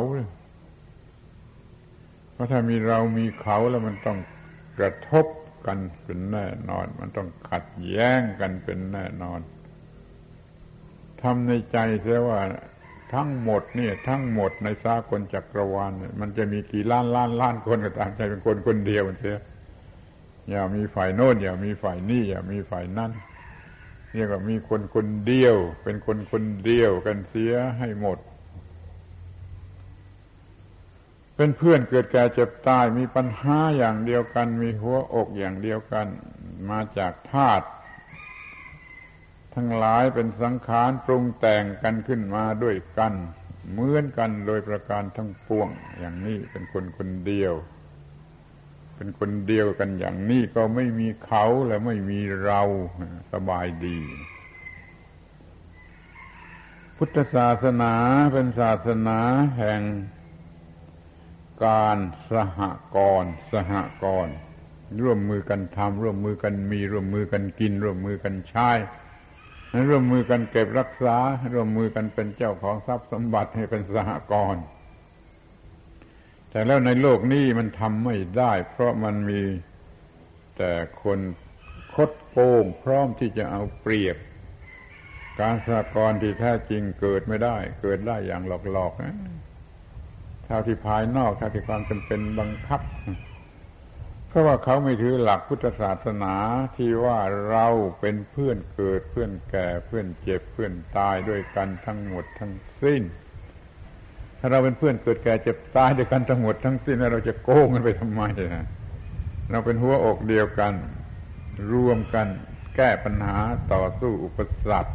[2.33, 4.19] เพราะถ้ามีเรามีเขาแล้วมันต้อง
[4.79, 5.27] กระทบ
[5.67, 9.41] กันเป็นแน่นอน มันต้องขัดแย้งกันเป็นแน่นอน
[11.23, 12.41] ทำในใจเสียว่า
[13.15, 19.39] ทั้งหมดเนี่ย ทั้งหมดในสากลจักรวาลมันจะมีกี่ล้านล้านล้านคนก็ตามใจเป็นคนคนเดียวเสีย
[20.51, 23.13] อย่ามีฝ่ายโน้นอย่ามีฝ่ายนี้อย่ามีฝ่ายนั้น
[24.13, 28.19] เรียกว่ามีคนคนเดียว เป็นคนคนเดียวกันเสียให้หมด
[31.37, 36.07] เป็นเพื่อนเกิดแก่เจ็บตายมีปัญหาอย่างเดียวกัน มีหัวอกอย่างเดียวกัน
[36.71, 37.67] มาจากธาตุ
[39.55, 43.13] ทั้งหลายเป็นสังขารปรุงแต่งกันขึ้นมาด้วยกัน
[43.71, 45.69] เหมือนกันโดยประการทั้งปวง
[45.99, 47.55] อย่างนี้เป็นคนคนเดียว
[48.97, 52.63] เป็นคนเดียวกันอย่างนี้ก็ไม่มีเขาและไม่มีเรา
[53.33, 54.01] สบายดี
[56.97, 57.95] พุทธศาสนา
[58.33, 59.19] เป็นศาสนา
[59.57, 59.81] แห่ง
[61.65, 61.99] การ
[62.33, 62.61] สห
[62.97, 63.73] กรณ์สห
[64.05, 64.37] กรณ์
[65.03, 68.71] ร่วมมือกันทำร่วมมือกันมีร่วมมือกันกิน ร่วมมือกันใช้
[69.89, 71.17] ร่วมมือกันเก็บรักษา
[71.53, 74.65] ร่วมมือกันเป็นเจ้าของทรัพย์สมบัติให้เป็นสหกรณ์
[76.57, 79.43] แต่แล้วในโลกนี้มันทำไม่ได้ เพราะมันมี
[80.57, 81.19] แต่คน
[81.95, 84.17] คดโกงพร้อมที่จะเอาเปรียบ
[85.41, 88.43] การสากรที่แท้จริงเกิดไม่ได้ เกิดได้อย่าง
[88.73, 89.17] หลอกๆนะ
[90.45, 92.81] เท่าที่ภายนอกเท่าที่ความจำเป็นบังคับ
[94.29, 96.35] เพราะว่าเขาไม่ถือหลักพุทธศาสนา
[96.77, 97.67] ที่ว่าเรา
[98.01, 108.23] เป็นเพื่อนเกิดเพื่อนแก่เพื่อนเจ็บเพื่อนตายด้วยกันทั้งหมดทั้งสิ้นาเราเป็นเพื่อนเกิดแก่เจ็บตายด้วยกันทั้งหมดทั้งสิ้นแล้วเราจะโกงกันไปทำไม
[108.55, 108.67] นะ
[109.51, 110.75] เราเป็นหัวอกเดียวกัน
[111.73, 112.27] รวมกัน
[112.77, 113.37] แก้ปัญหา
[113.73, 114.39] ต่อสู้อุป
[114.69, 114.93] สรรค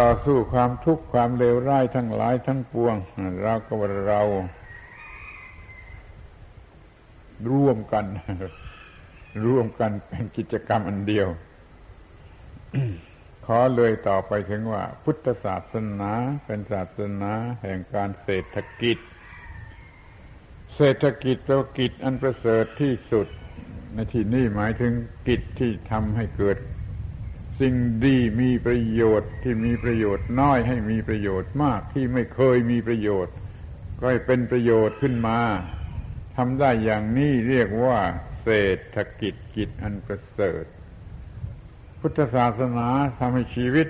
[0.00, 2.94] ต่อสู้ความทุกข์ความเลวร้ายทั้งหลายทั้งปวง
[3.42, 4.22] เราก็ว่าเรา
[7.50, 8.04] ร่วมกัน
[9.46, 11.28] ร่วมกันเป็นกิจกรรมอันเดียว
[13.46, 16.12] ขอเลยต่อไปถึงว่า พุทธศาสนา
[16.46, 17.32] เป็นศาสนา
[17.62, 18.98] แห่งการเศรษฐกิจ
[20.76, 23.26] เศรษฐกิจแปลว่ากิจอันประเสริฐที่สุด
[23.94, 24.92] ในที่นี้หมายถึง
[25.28, 26.58] กิจที่ทำให้เกิด
[27.60, 27.74] สิ่ง
[28.04, 33.34] ดีมีประโยชน์ที่มีประโยชน์น้อยให้มีประโยชน์มากที่ไม่เคยมีประโยชน์
[33.98, 35.38] ก็ให้เป็นประโยชน์ขึ้นมา
[36.36, 38.00] ทำได้อย่างนี้เรียกว่า
[38.42, 40.64] เศรษฐกิจกิจอันประเสริฐ
[42.06, 42.88] พุทธศาสนา
[43.18, 43.88] ทำให้ชีวิต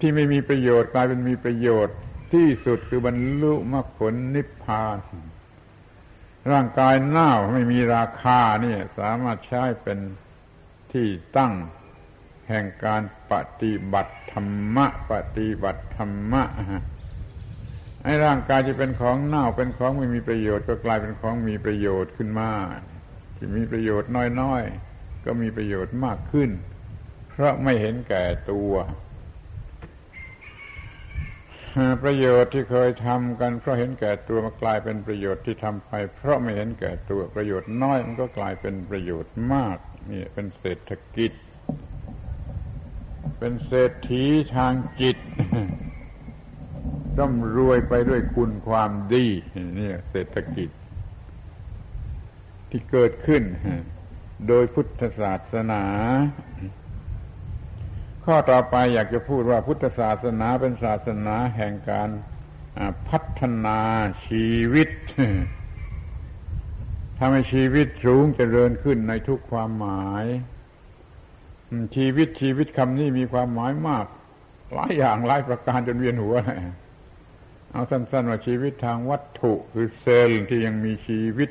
[0.00, 1.96] ที่ไม่มีประโยชน์กลายเป็นมีประโยชน์
[2.32, 4.98] ที่สุดคือบรรลุมรรคผลนิพพาน
[6.52, 9.98] ร่างกายเน่าไม่มีราคาเนี่ย สามารถใช้เป็น
[10.92, 11.06] ที่
[11.36, 11.52] ตั้ง
[12.48, 13.02] แห่งการ
[13.32, 16.42] ปฏิบัติธรรมะ ปฏิบัติธรรมะ
[18.02, 22.50] ไอ้ร่างกายที่เป็นของเน่าเป็นของไม่มีประโยชน์ ก็กลายเป็นของมีประโยชน์ขึ้นมา
[23.36, 24.10] ที่มีประโยชน์
[24.40, 24.89] น้อยๆ
[25.32, 26.50] ก็มีประโยชน์มากขึ้น
[27.30, 28.72] เพราะไม่เห็นแก่ตัว
[32.02, 39.78] ประโยชน์ที่เคยทำกันเพราะเห็นแก่ตัวมากลายเป็นประโยชน์ที่ทำไป เพราะไม่เห็นแก่ตัวประโยชน์น้อยมันก็กลายเป็นประโยชน์มาก
[40.10, 41.32] นี่เป็นเศรษฐกิจ
[43.38, 44.24] เป็นเศรษฐี
[44.56, 45.16] ทางจิต
[47.18, 49.26] ร่ำรวยไปด้วยคุณความดี
[49.78, 50.70] นี่เศรษฐกิจ
[52.70, 53.44] ที่เกิดขึ้น
[54.48, 55.82] โดยพุทธศาสนา
[58.24, 62.10] ข้อต่อไปอยากจะพูดว่าพุทธศาสนาเป็นศาสนาแห่งการ
[63.08, 63.80] พัฒนา
[64.28, 64.88] ชีวิต
[67.18, 70.24] ทำให้ชีวิตสูงจเจริญขึ้นในทุกความหมาย
[71.96, 74.06] ชีวิตชีวิตคำนี้มีความหมายมาก
[74.74, 76.34] หลายอย่างหลายประการจนเวียนหัว
[77.72, 81.50] เอาสั้นๆว่าชีวิตทางวัตถุคือเซลล์ที่ยังมีชีวิต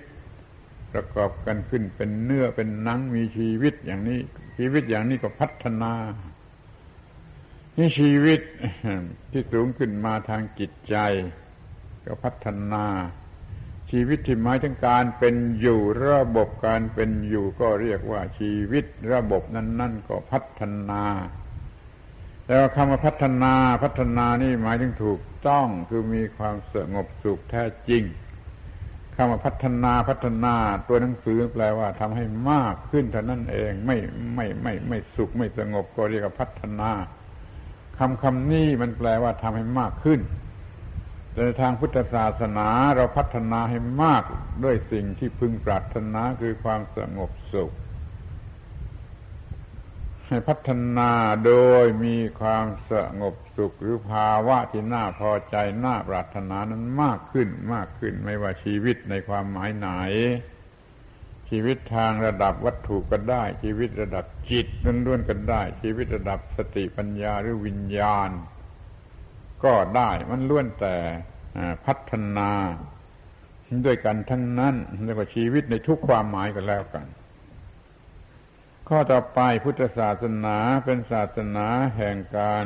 [0.93, 4.19] ประกอบกันขึ้นเป็นเนื้อเป็นหนังมีชีวิตอย่างนี้
[4.57, 5.93] ชีวิตอย่างนี้ก็พัฒนา
[7.77, 8.41] นี่ชีวิต
[9.31, 10.95] ที่สูงขึ้นมาทางจิตใจ
[12.05, 12.85] ก็พัฒนา
[13.91, 21.03] ชีวิตที่หมายถึงการเป็นอยู่ระบบการเป็นอยู่ก็เรียกว่าชีวิตระบบนั้น ๆ ก็พัฒนา
[22.45, 28.03] แต่ว่าคำว่าพัฒนาพัฒนานี่หมายถึงถูกต้องคือมีความสงบสุขแท้จริง
[29.21, 30.55] คำว่าพัฒนาพัฒนา
[30.87, 33.97] ตัวหนังสือแปลว่าทำให้มากขึ้นเท่านั้นเองไม่
[34.35, 36.91] ไม่ไม่ไม่สุขไม่สงบก็เรียกว่าพัฒนา
[37.97, 40.19] คำคำนี้มันแปลว่าทำให้มากขึ้น
[41.33, 44.23] แต่ทางพุทธศาสนาเราพัฒนาให้มาก
[44.63, 47.71] ด้วยสิ่งที่พึงปรารถนาคือความสงบสุข
[50.31, 51.11] ให้พัฒนา
[51.45, 51.53] โด
[51.83, 55.55] ยมีความสงบสุขหรือภาวะที่น่าพอใจ
[55.85, 59.89] น่าปรารถนานั้นมากขึ้นมากขึ้นไม่ว่าชีวิตในความหมายไหน
[61.49, 64.67] ชีวิตทางระดับวัตถุก็ได้ ชีวิตระดับจิต
[65.05, 68.29] ล้วนๆกันได้ ชีวิตระดับสติปัญญาหรือวิญญาณ
[69.63, 70.95] ก็ได้มันล้วนแต่
[71.85, 72.51] พัฒนา
[73.85, 74.75] ด้วยกันทั้งนั้น
[75.05, 77.05] เรียกว่าชีวิตในทุกความหมายกันแล้วกัน
[78.91, 82.65] ข้อต่อไปพุทธศาสนาเป็นศาสนาแห่งการ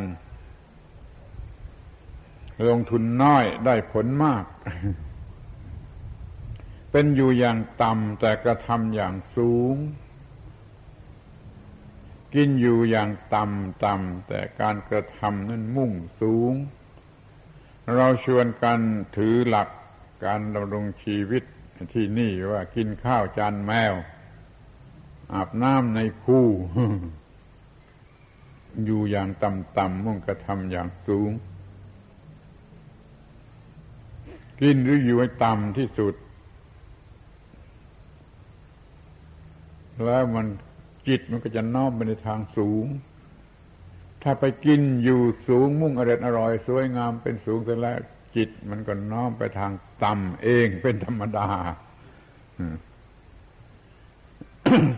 [2.68, 4.46] ลงทุนน้อยได้ผลมาก
[6.92, 9.76] เป็นอยู่อย่างต่ำแต่กระทำอย่างสูง
[12.36, 16.54] กินอยู่อย่างต่ำต่ำแต่การกระทำนั้นมุ่งสูง
[17.96, 18.80] เราชวนกัน
[19.18, 19.70] ถือหลัก
[20.26, 21.44] การดำรงชีวิต
[21.94, 23.94] ที่นี่ว่ากินข้าวจานแมว
[25.34, 26.40] อาบน้ำในคู
[28.86, 31.32] อยู่อย่างต่ำๆมุ่งกระทำอย่างสูง
[34.62, 36.14] กินหรืออยู่ให้ต่ำที่สุด
[40.06, 40.48] แล้วมัน
[41.08, 42.86] จิตมันก็จะน้อมไปในทางสูง
[44.24, 47.98] ถ้าไปกินอยู่สูงมุ่งอร่อยอร่อย สวยงามเป็นสูงเสร็จแล้ว
[48.36, 49.72] จิตมันก็น้อมไปทาง
[50.04, 51.50] ต่ำเองเป็นธรรมดา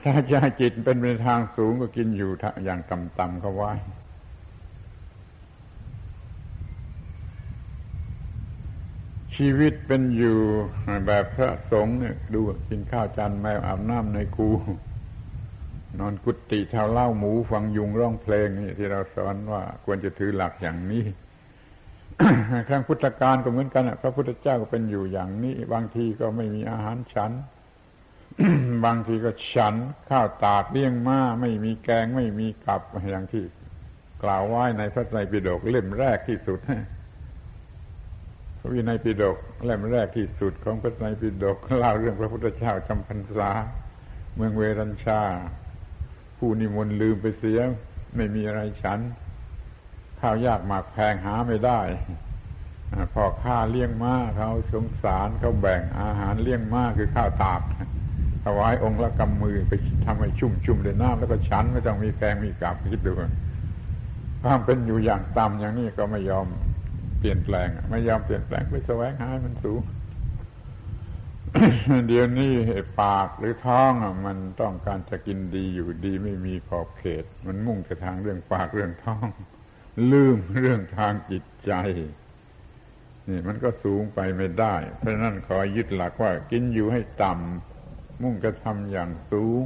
[0.04, 2.30] ถ้าจะจิตเป็นไปทางสูงก็กินอยู่
[2.66, 3.72] อย่างต่ำๆเขาไว้
[9.36, 10.38] ชีวิตเป็นอยู่
[11.08, 14.50] แบบพระสงฆ์เนี่ยดูกินข้าวจานแมวอาบน้ำในคู
[16.00, 21.04] นอนกุฏิเท้าเล่าหมูฟังยุงร้องเพลงนี่ที่เราสอนว่าควรจะถือหลักอย่างนี้
[22.68, 27.32] ครั้งพุทธกาลก็เหมือนกันพระพุทธเจ้าก็เป็นอยู่อย่างนี้ บางทีก็ไม่มีอาหารฉัน
[28.86, 29.76] บางทีก็ฉัน
[30.10, 33.44] ข้าวตากเลี้ยงม้าไม่มีแกงไม่มีกับอย่างที่
[34.24, 36.60] กล่าวไว้ในพระไตรปิฎกเล่มแรกที่สุด
[38.60, 43.50] พระวินัยปิฎกเล่มแรกที่สุดของพระไตรปิฎกเล่าเรื่องพระพุทธเจ้าจำพรรษา
[44.36, 45.22] เมืองเวรัญชา
[46.38, 47.60] ผู้นิมนต์ลืมไปเสีย
[48.16, 49.00] ไม่มีอะไรฉัน
[50.20, 51.82] ข้าวยากหมากแพงหาไม่ได้
[53.14, 57.62] พอข้าเลี้ยงม้าเขาสงสารเขาแบ่งอาหารเลี้ยงม้าคือข้าวตาก
[58.46, 59.74] ถวายองค์ละกำมือไป
[60.06, 63.12] ทำให้ชุ่มชุ่มด้วยน้ำแล้วก็ฉันไม่ต้องมีแกงมีกับคิดดู
[64.44, 66.48] ความเป็นอยู่อย่างต่ำอย่างนี้ก็ไม่ยอม
[67.20, 69.82] เปลี่ยนแปลง ไม่ยอมเปลี่ยนแปลงไปแสวงหามันสูง
[72.08, 72.54] เดี๋ยวนี้
[73.02, 73.92] ปากหรือท้อง
[74.26, 79.28] มันต้องการจะกินดีอยู่ดีไม่มีขอบเขต มันมุ่งแต่ทางเรื่องปากเรื่องท้อง
[80.12, 81.72] ลืมเรื่องทางจิตใจ
[83.30, 87.75] นี่มันก็สูงไปไม่ได้ เพราะนั้นขอยึดหลักว่ากินอยู่ให้ต่ำ
[88.22, 89.64] มุ่งกระทำอย่างสูง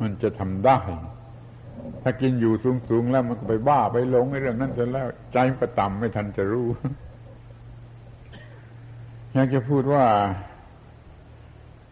[0.00, 0.78] มันจะทำได้
[2.02, 2.52] ถ้ากินอยู่
[2.88, 6.68] สูงๆแล้วมันก็ไปบ้าไปหลงในเรื่องนั้นจนแล้ว ใจมันก็ต่ำไม่ทันจะรู้
[9.32, 10.06] อยากจะพูดว่า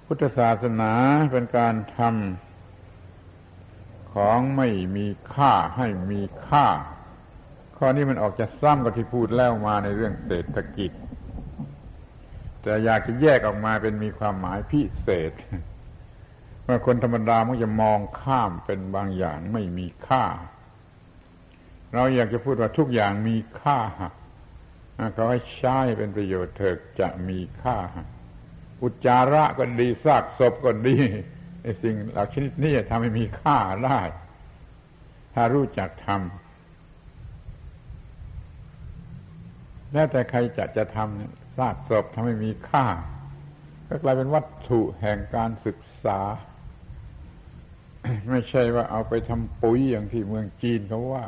[0.06, 0.92] พุทธศาสนา
[1.32, 6.66] เป็นการทำของไม่มีค่าให้มีค่า
[7.76, 10.90] ข้อนี้มันออกจะซ้ำกับที่พูดแล้วมาในเรื่องเศรษฐกิจ
[12.62, 15.32] แต่อยากจะแยกออกมาเป็นมีความหมายพิเศษ
[16.66, 20.24] ว่าคนธรรมดามันจะมองข้ามเป็นบางอย่างไม่มีค่า
[21.94, 23.78] เราอยากจะพูดว่าทุกอย่างมีค่า
[25.14, 27.78] เขาให้ใช้เป็นประโยชน์เถิดจะมีค่า
[28.82, 30.96] อุจจาระก็ดีซากศพก็ดี
[31.62, 34.00] ไอ้สิ่งเหล่าชนิดนี้ทำให้มีค่าได้
[35.34, 36.20] ถ้ารู้จักทำ
[39.92, 41.06] แล้วแต่ใครจะจะทำ
[41.56, 42.86] ซากศพทำให้มีค่า
[43.88, 46.20] ก็กลายเป็นวัตถุแห่งการศึกษา
[48.30, 51.24] ไม่ใช่ว่าเอาไปทำปุ๋ยอย่างที่เมืองจีนเขาว่า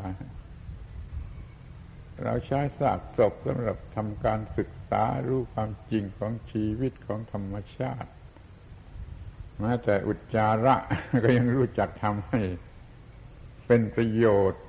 [2.24, 8.10] เราใช้ซากศพสำหรับทำการศึกษารู้ความจริงของชีวิตของธรรมชาติ
[9.60, 10.76] แม้แต่อุจจาระ
[11.22, 12.40] ก็ยังรู้จักทำให้
[13.66, 14.64] เป็นประโยชน์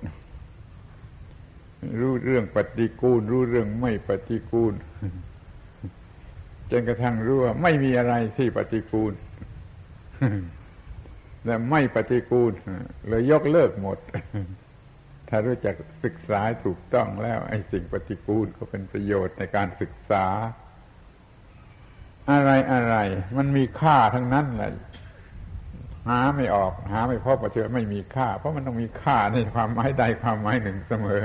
[2.00, 4.74] รู้เรื่องปฏิกูล รู้เรื่องไม่ปฏิกูล
[6.72, 9.14] จนกระทั่งรู้ว่าไม่มีอะไรที่ปฏิกูล
[11.46, 12.54] และไม่ปฏิกูล
[13.08, 13.98] เลยยกเลิกหมด
[15.30, 20.26] ถ้ารู้จักศึกษาถูกต้องแล้ว ไอ้สิ่งปฏิกูลก็เป็นประโยชน์ในการศึกษา
[22.32, 22.96] อะไรอะไร
[23.38, 24.74] มันมีค่าทั้งนั้นเลย
[26.08, 31.24] หาไม่ออก หาไม่พบว่าเจอไม่มีค่า เพราะมันต้องมีค่าในความหมายใดความหมายหนึ่งเสมอ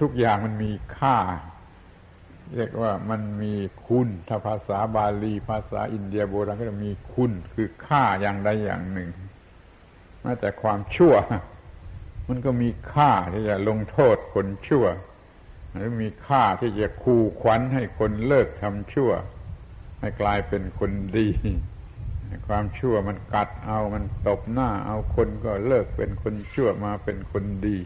[0.00, 1.16] ทุกอย่างมันมีค่า
[2.56, 3.54] เรียกว่ามันมี
[3.86, 9.10] คุณ ถ้าภาษาบาลี ภาษาอินเดียโบราณก็จะมีคุณ คือค่าอย่างใดอย่างหนึ่ง
[10.22, 11.14] แม้แต่ความชั่ว
[12.28, 14.86] มันก็มีค่าที่จะลงโทษคนชั่ว
[15.72, 19.10] หรือมีค่าที่จะคู่ขวัญให้คนเลิกทำชั่ว
[20.00, 21.28] ให้กลายเป็นคนดี
[22.48, 27.76] ความชั่วมันกัดเอามันตบหน้า เอาคนก็เลิกเป็นคนชั่วมาเป็นคนดี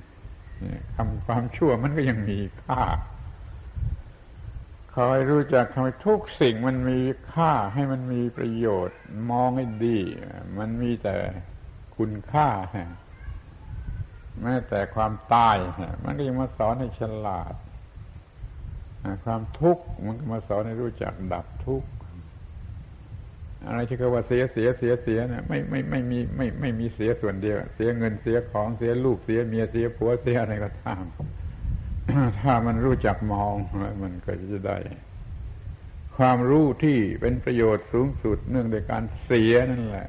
[0.94, 2.82] คำความชั่วมันก็ยังมีค่า
[4.96, 7.00] คอยรู้จักทำให้ทุกสิ่งมันมี
[7.32, 8.98] ค่าให้มันมีประโยชน์
[9.30, 9.98] มองให้ดี
[10.58, 11.16] มันมีแต่
[11.96, 12.48] คุณค่า
[14.42, 15.56] แม้แต่ความตาย
[16.04, 17.54] มันก็ยังมาสอนให้ฉลาด
[19.24, 21.88] ความทุกข์มันก็มาสอนให้รู้จักดับทุกข์
[23.66, 31.04] อะไรที่เขาว่าเสียเสียเสียเสียนะไม่ไม่ไม่มีไม่ไม่มีเสียส่วนเดียว เสียเงินเสียของเสียลูกเสียเมียเสียผัวเสียอะไรก็ตาม
[32.40, 33.54] ถ้ามันรู้จักมอง
[34.02, 34.78] มันก็จะได้
[36.16, 40.08] ความรู้ที่เป็นประโยชน์สูงสุดเนื่องในการเสียนั่นแหละ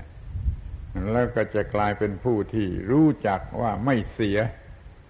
[1.13, 4.37] แล้วก็จะกลายเป็นผู้ที่รู้จักว่าไม่เสีย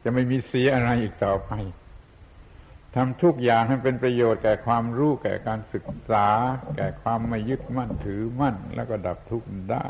[0.04, 1.52] จะไม่มีเสียอะไรอีกต่อไป
[2.96, 6.28] ทำทุกอย่างให้เป็นประโยชน์แก่ความรู้แก่การศึกษา
[6.76, 9.90] แก่ความไม่ยึดมั่นถือมั่น แล้วก็ดับทุกข์ได้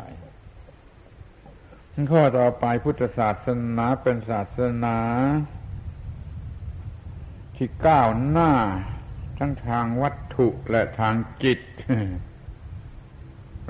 [2.12, 4.98] ข้อต่อไปพุทธศาสนาเป็นศาสนา
[7.58, 8.52] ที่ก้าวหน้า
[9.40, 11.60] ทั้งทางวัตถุและทางจิต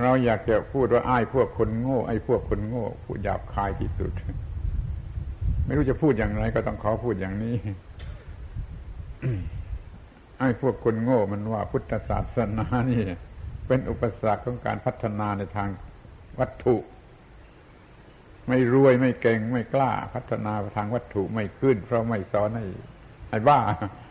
[0.02, 4.12] เราอยากจะพูดว่าไอ้พวกคนโง่ ไอ้พวกคนโง่ พูดหยาบคายที่สุด
[5.66, 7.56] ไม่รู้จะพูดอย่างไร ก็ต้องขอพูดอย่างนี้
[10.40, 13.02] ไอ้พวกคนโง่มันว่าพุทธศาสนานี่
[13.68, 15.70] เป็นอุปสรรคของการพัฒนาในทาง
[16.40, 16.76] วัตถุ
[18.48, 22.66] ไม่รวยไม่เก่งไม่กล้า พัฒนาทางวัตถุไม่ขึ้น เพราะไม่สอนให้
[23.30, 23.60] ไอ้บ้า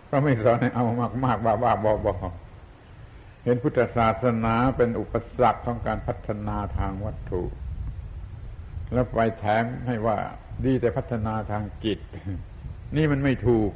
[0.06, 2.14] เพราะไม่สอนให้เอามากมากบ้าบ้าบอบอ
[3.44, 7.42] เห็นพุทธศาสนาเป็นอุปสรรคของการพัฒนาทางวัตถุ
[8.92, 10.16] แล้วไปแถมให้ว่า
[10.64, 11.98] ดีแต่พัฒนาทางจิต
[12.96, 13.70] นี่มันไม่ถูก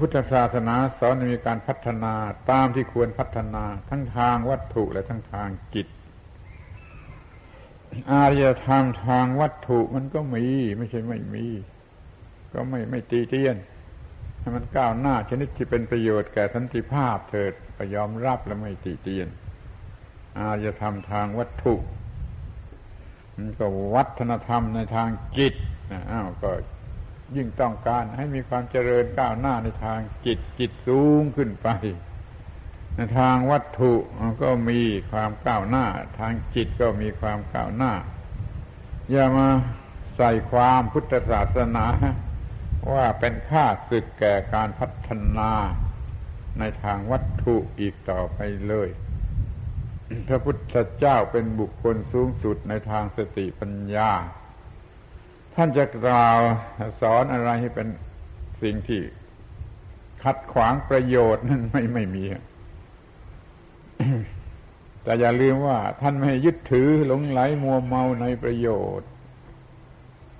[0.00, 2.14] พุทธศาสนาสอนมีการพัฒนา
[2.50, 5.86] ตามที่ควรพัฒนาทั้งทางวัตถุและทั้งทางจิต
[8.10, 10.46] อารยธรรมทางวัตถุมันก็มี
[10.78, 11.46] ไม่ใช่ไม่มี
[12.52, 13.56] ก็ไม่ไม่ตีเตียน
[14.46, 19.28] ให้มันก้าวหน้าชนิดที่เป็นประโยชน์แก่สันติภาพเถิดก็ยอมรับและไม่ตีเตียน
[20.38, 21.74] อารยธรรมทางวัตถุ
[23.34, 25.54] มันก็วัฒนธรรมในทางจิต
[25.90, 26.50] นะอ้าวก็
[27.36, 31.68] ยิ่งต้องการให้มีความเจริญก้าวหน้าในทางจิตจิตสูงขึ้นไป
[32.96, 33.92] ในทางวัตถุ
[34.42, 34.80] ก็มี
[35.10, 35.86] ความก้าวหน้า
[36.18, 37.92] ทางจิตก็มีความก้าวหน้า
[39.10, 39.48] อย่ามา
[40.16, 41.86] ใส่ความพุทธศาสนา
[42.92, 45.08] ว่าเป็นค่าศึกแก่การพัฒ
[45.38, 45.52] นา
[46.58, 48.88] ในทางวัตถุอีกต่อไปเลย
[50.28, 54.10] พระพุทธเจ้าเป็นบุคคลสูงสุดในทางสติปัญญา
[55.54, 56.38] ท่านจะกล่าว
[57.00, 57.88] สอนอะไรให้เป็น
[58.62, 59.00] สิ่งที่
[60.24, 62.24] ขัดขวางประโยชน์นั่นไม่ไม่มี
[65.02, 68.68] แต่อย่าลืมว่าท่านไม่ยึดถือหลงไหลมัวเมาในประโย
[68.98, 69.08] ชน์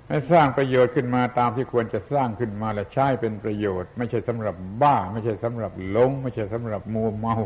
[0.07, 7.37] ให้สร้างประโยชน์ขึ้นมาตามที่ควรจะสร้างขึ้นมาและใช้เป็นประโยชน์ ไม่ใช่สำหรับบ้า ไม่ใช่สำหรับหลง ไม่ใช่สำหรับมัวเมา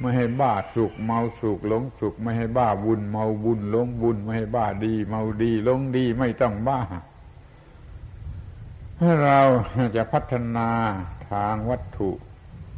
[0.00, 6.80] ไม่ให้บ้าสุขเมาสุขหลงสุขไม่ให้บ้าบุญเมาบุญหลงบุญ ไม่ให้บ้าดี เมาดีหลงดีไม่ต้องบ้า
[8.98, 9.40] ถ้าเรา
[9.96, 10.70] จะพัฒนา
[11.30, 12.10] ทางวัตถุ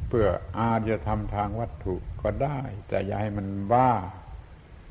[0.08, 0.28] เพื่อ
[0.58, 3.92] อาจะทำทางวัตถุก็ได้ แต่อย่าให้มันบ้า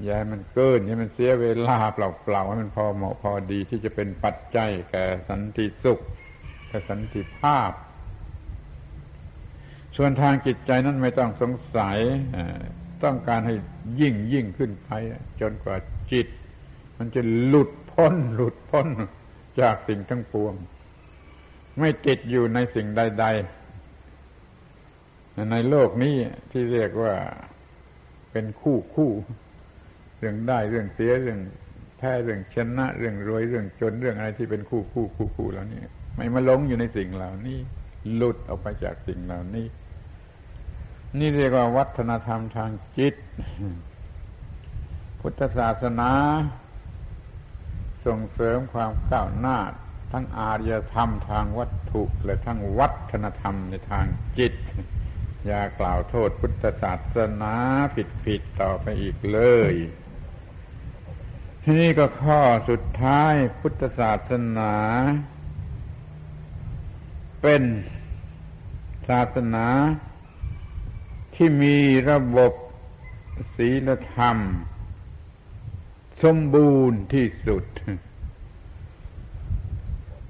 [0.03, 1.99] อย่าให้มันเกินอย่ามันเสียเวลาเป
[2.31, 5.99] ล่าๆให้มันพอเหมาะพอดีที่จะเป็นปัจจัยแก่สันติสุข
[6.67, 7.71] แก่สันติภาพ
[9.97, 11.99] ส่วนทางจิตใจนั้นไม่ต้องสงสัย
[13.03, 13.55] ต้องการให้
[14.01, 14.89] ยิ่งยิ่งขึ้นไป
[15.41, 15.75] จนกว่า
[16.11, 16.27] จิต
[16.97, 18.87] มันจะหลุดพ้น หลุดพ้น
[19.61, 20.53] จากสิ่งทั้งปวง
[21.79, 23.25] ไม่ติดอยู่ในสิ่งใด
[24.51, 26.15] ๆ ในโลกนี้
[26.51, 27.13] ที่เรียกว่า
[28.31, 29.11] เป็นคู่คู่
[30.21, 31.39] เรื่องได้เรื่องเสียเรื่อง
[31.97, 35.81] แพ้เรื่องชนะ เรื่องรวยเรื่องจนเรื่องอะไรที่เป็นคู่คู่คู่คู่แล้วนี่
[36.15, 37.59] ไม่มาหลงอยู่ในสิ่งเหล่านี้
[38.15, 39.67] หลุดออกไปจากสิ่งเหล่านี้
[41.19, 43.15] นี่เรียกว่าวัฒนธรรมทางจิต
[45.19, 46.11] พุทธศาสนา
[48.05, 49.57] ส่งเสริมความก้าวหน้า
[50.11, 54.05] ทั้งอารยธรรมทางวัตถุและทั้งวัฒนธรรมในทาง
[54.37, 54.53] จิต
[55.45, 57.53] อย่ากล่าวโทษพุทธศาสนา
[57.95, 59.39] ผิดผิดต่อไปอีกเล
[59.71, 59.73] ย
[61.63, 62.39] ทีนี้ก็ข้อ
[62.69, 64.73] สุดท้ายพุทธศาสนา
[67.41, 67.63] เป็น
[69.09, 69.67] ศาสนา
[71.35, 71.77] ที่มี
[72.09, 72.53] ระบบ
[73.55, 74.37] ศีลธรรม
[76.23, 77.65] สมบูรณ์ที่สุด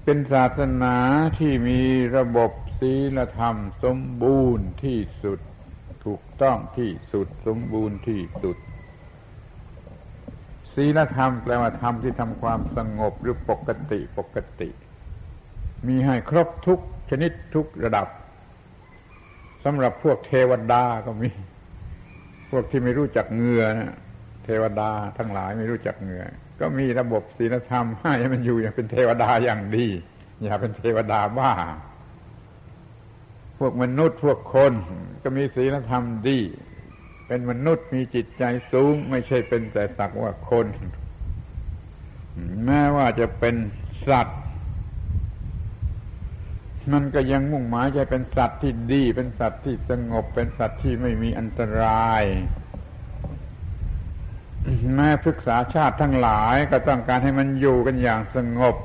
[0.04, 0.96] เป็นศาสนา
[1.40, 1.82] ที่มี
[2.16, 5.40] ระบบศีลธรรม สมบูรณ์ที่สุด
[6.06, 8.58] ถูกต้องที่สุด สมบูรณ์ที่สุด
[10.76, 14.70] ศีลธรรมแปลว่าธรรมที่ทำความสงบหรือปกติปกติ
[15.88, 18.08] มีให้ครบทุกชนิดทุกระดับ
[19.64, 21.30] สำหรับพวกเทวดาก็มี
[22.50, 23.94] พวกที่ไม่รู้จักเงือนะ
[24.46, 26.24] เทวดาทั้งหลายไม่รู้จักเงือ
[26.60, 29.88] ก็มีระบบศีลธรรมให้มันอยู่อย่างเป็นเทวดาอย่างดี
[30.44, 31.52] อย่าเป็นเทวดาบ้า
[33.60, 34.74] พวกมนุษย์พวกคน
[35.24, 36.40] ก็มีศีลธรรมดี
[37.34, 40.68] เป็นมนุษย์มีจิตใจสูง ไม่ใช่เป็นแต่สักว่าคน
[42.66, 43.56] แม้ว่าจะเป็น
[44.08, 44.40] สัตว์
[46.94, 52.24] มันก็ยังมุ่งหมายจะเป็นสัตว์ที่ดี เป็นสัตว์ที่สงบ เป็นสัตว์ที่ไม่มีอันตราย
[54.96, 58.76] แม้พฤกษาชาติทั้งหลายก็ต้องการให้มันอยู่กันอย่างสงบ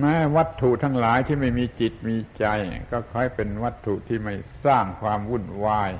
[0.00, 2.46] แม้วัตถุทั้งหลายที่ไม่มีจิตมีใจ
[2.90, 4.34] ก็ค่อยเป็นวัตถุที่ไม่
[4.66, 5.90] สร้างความวุ่นวาย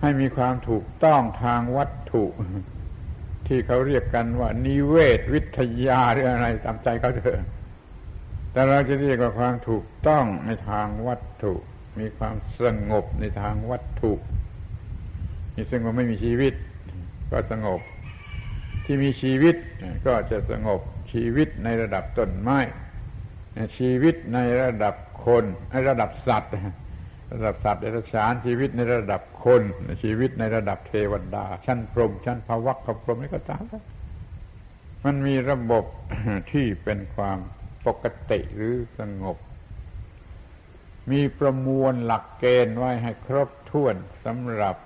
[0.00, 2.24] ให้มีความถูกต้องทางวัตถุ
[3.46, 7.40] ที่เขาเรียกกันว่า นิเวศวิทยาหรืออะไรตามใจเขาเถอะ
[8.52, 11.54] แต่เราจะเรียกว่าความถูกต้องในทางวัตถุ
[11.98, 14.12] มีความสงบในทางวัตถุ
[15.54, 16.54] นี่ซึ่งว่าไม่มีชีวิต
[17.30, 17.80] ก็สงบ
[18.84, 19.56] ที่มีชีวิต
[20.06, 20.80] ก็จะสงบ
[21.12, 22.58] ชีวิตในระดับต้นไม้
[23.78, 24.94] ชีวิตในระดับ
[25.24, 26.52] คนในระดับสัตว์
[27.32, 29.62] ระดับสัตว์เดรัจฉานชีวิตในระดับคน
[30.02, 33.62] ชีวิตในระดับเทวดา ชั้นพรหมชั้นภวักขพรหมนี่ก็ตาม
[35.04, 35.84] มันมีระบบ
[36.52, 37.38] ที่เป็นความ
[37.86, 39.36] ปกติหรือสงบ
[41.10, 43.94] มีประมวลหลักเกณฑ์ไว้ให้ครบถ้วน
[44.24, 44.76] สำหรับ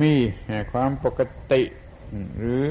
[0.00, 0.14] มี
[0.72, 1.20] ความปก
[1.52, 1.62] ติ
[2.38, 2.64] หรือ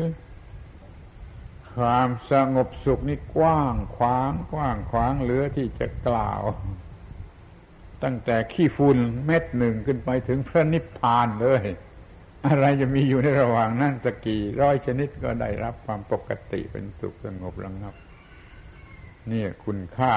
[1.77, 6.41] ความสงบสุขนี่กว้างขวางกว้างขวางเหลือที่จะกล่าว
[8.03, 11.63] ตั้งแต่ขี้ฝุ่นเม็ดหนึ่งขึ้นไปถึงพระนิพพานเลย
[12.47, 17.95] อะไรจะมีอยู่ในระหว่างนั่นสกี่ร้อยชนิดก็ได้รับความปกติเป็นสุขสงบระงับ
[19.31, 20.13] นี่คุณค่า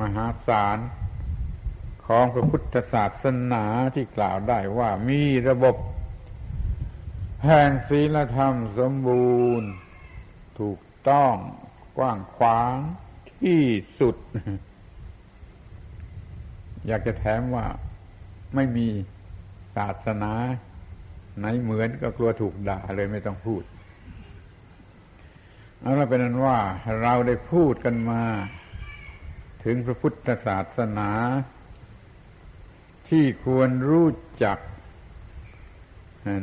[0.00, 0.78] มหาศาล
[2.06, 5.76] ของพระพุทธศาสนาที่กล่าวได้ว่ามีระบบ
[7.44, 9.70] แห่งศีลธรรมสมบูรณ์
[10.58, 10.78] ถูก
[11.08, 11.34] ต้อง
[11.98, 12.74] กว้างขวาง
[13.40, 13.62] ที่
[14.00, 14.16] สุด
[16.86, 17.66] อยากจะแถมว่า
[18.54, 18.88] ไม่มี
[19.76, 20.32] ศาสนา
[21.38, 23.62] ไหนเหมือนก็กลัวถูกด่าเลยไม่ต้องพูด
[25.80, 26.58] เอาละเป็นนั้นว่า
[27.00, 28.22] เราได้พูดกันมา
[29.64, 31.10] ถึงพระพุทธศาสนา
[33.08, 34.08] ที่ควรรู้
[34.44, 34.58] จัก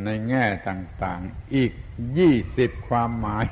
[0.05, 1.71] ในแง่ต่าง ๆ อีก
[2.17, 3.45] ยี่สิบความหมาย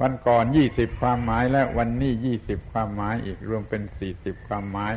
[0.00, 4.94] วันก่อนยี่สิบความหมายแล้ววันนี้ยี่สิบความหมายอีกรวมเป็นสี่สิบความหมาย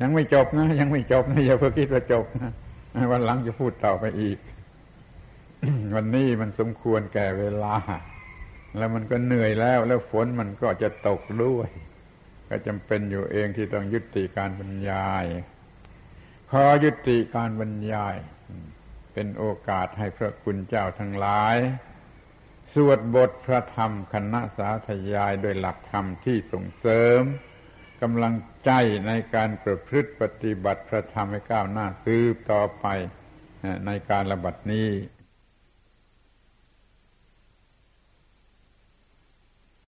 [0.00, 2.52] ยังไม่จบนะ ยังไม่จบนะอย่าเพิ่งคิดว่าจบนะ
[3.10, 4.38] วันหลังจะพูดต่อไปอีก
[5.94, 7.76] วันนี้มันสมควรแก่เวลา
[8.76, 11.68] แล้วมันก็เหนื่อยแล้ว แล้วฝนมันก็จะตกด้วย
[12.48, 15.24] ก็จำเป็นอยู่เองที่ต้องยุติการบรรยาย
[16.50, 18.16] ขอยุติการบรรยาย
[19.12, 21.56] เป็นโอกาสให้พระคุณเจ้าทั้งหลาย
[22.78, 27.22] สวดบทพระธรรมคณะสาธยายโดยหลักธรรมที่ส่งเสริม
[28.02, 28.70] กำลังใจ
[29.06, 32.86] ในการประพฤติปฏิบัติพระธรรมให้ก้าวหน้าซืบต่อไป
[33.86, 34.88] ในการระบัดนี้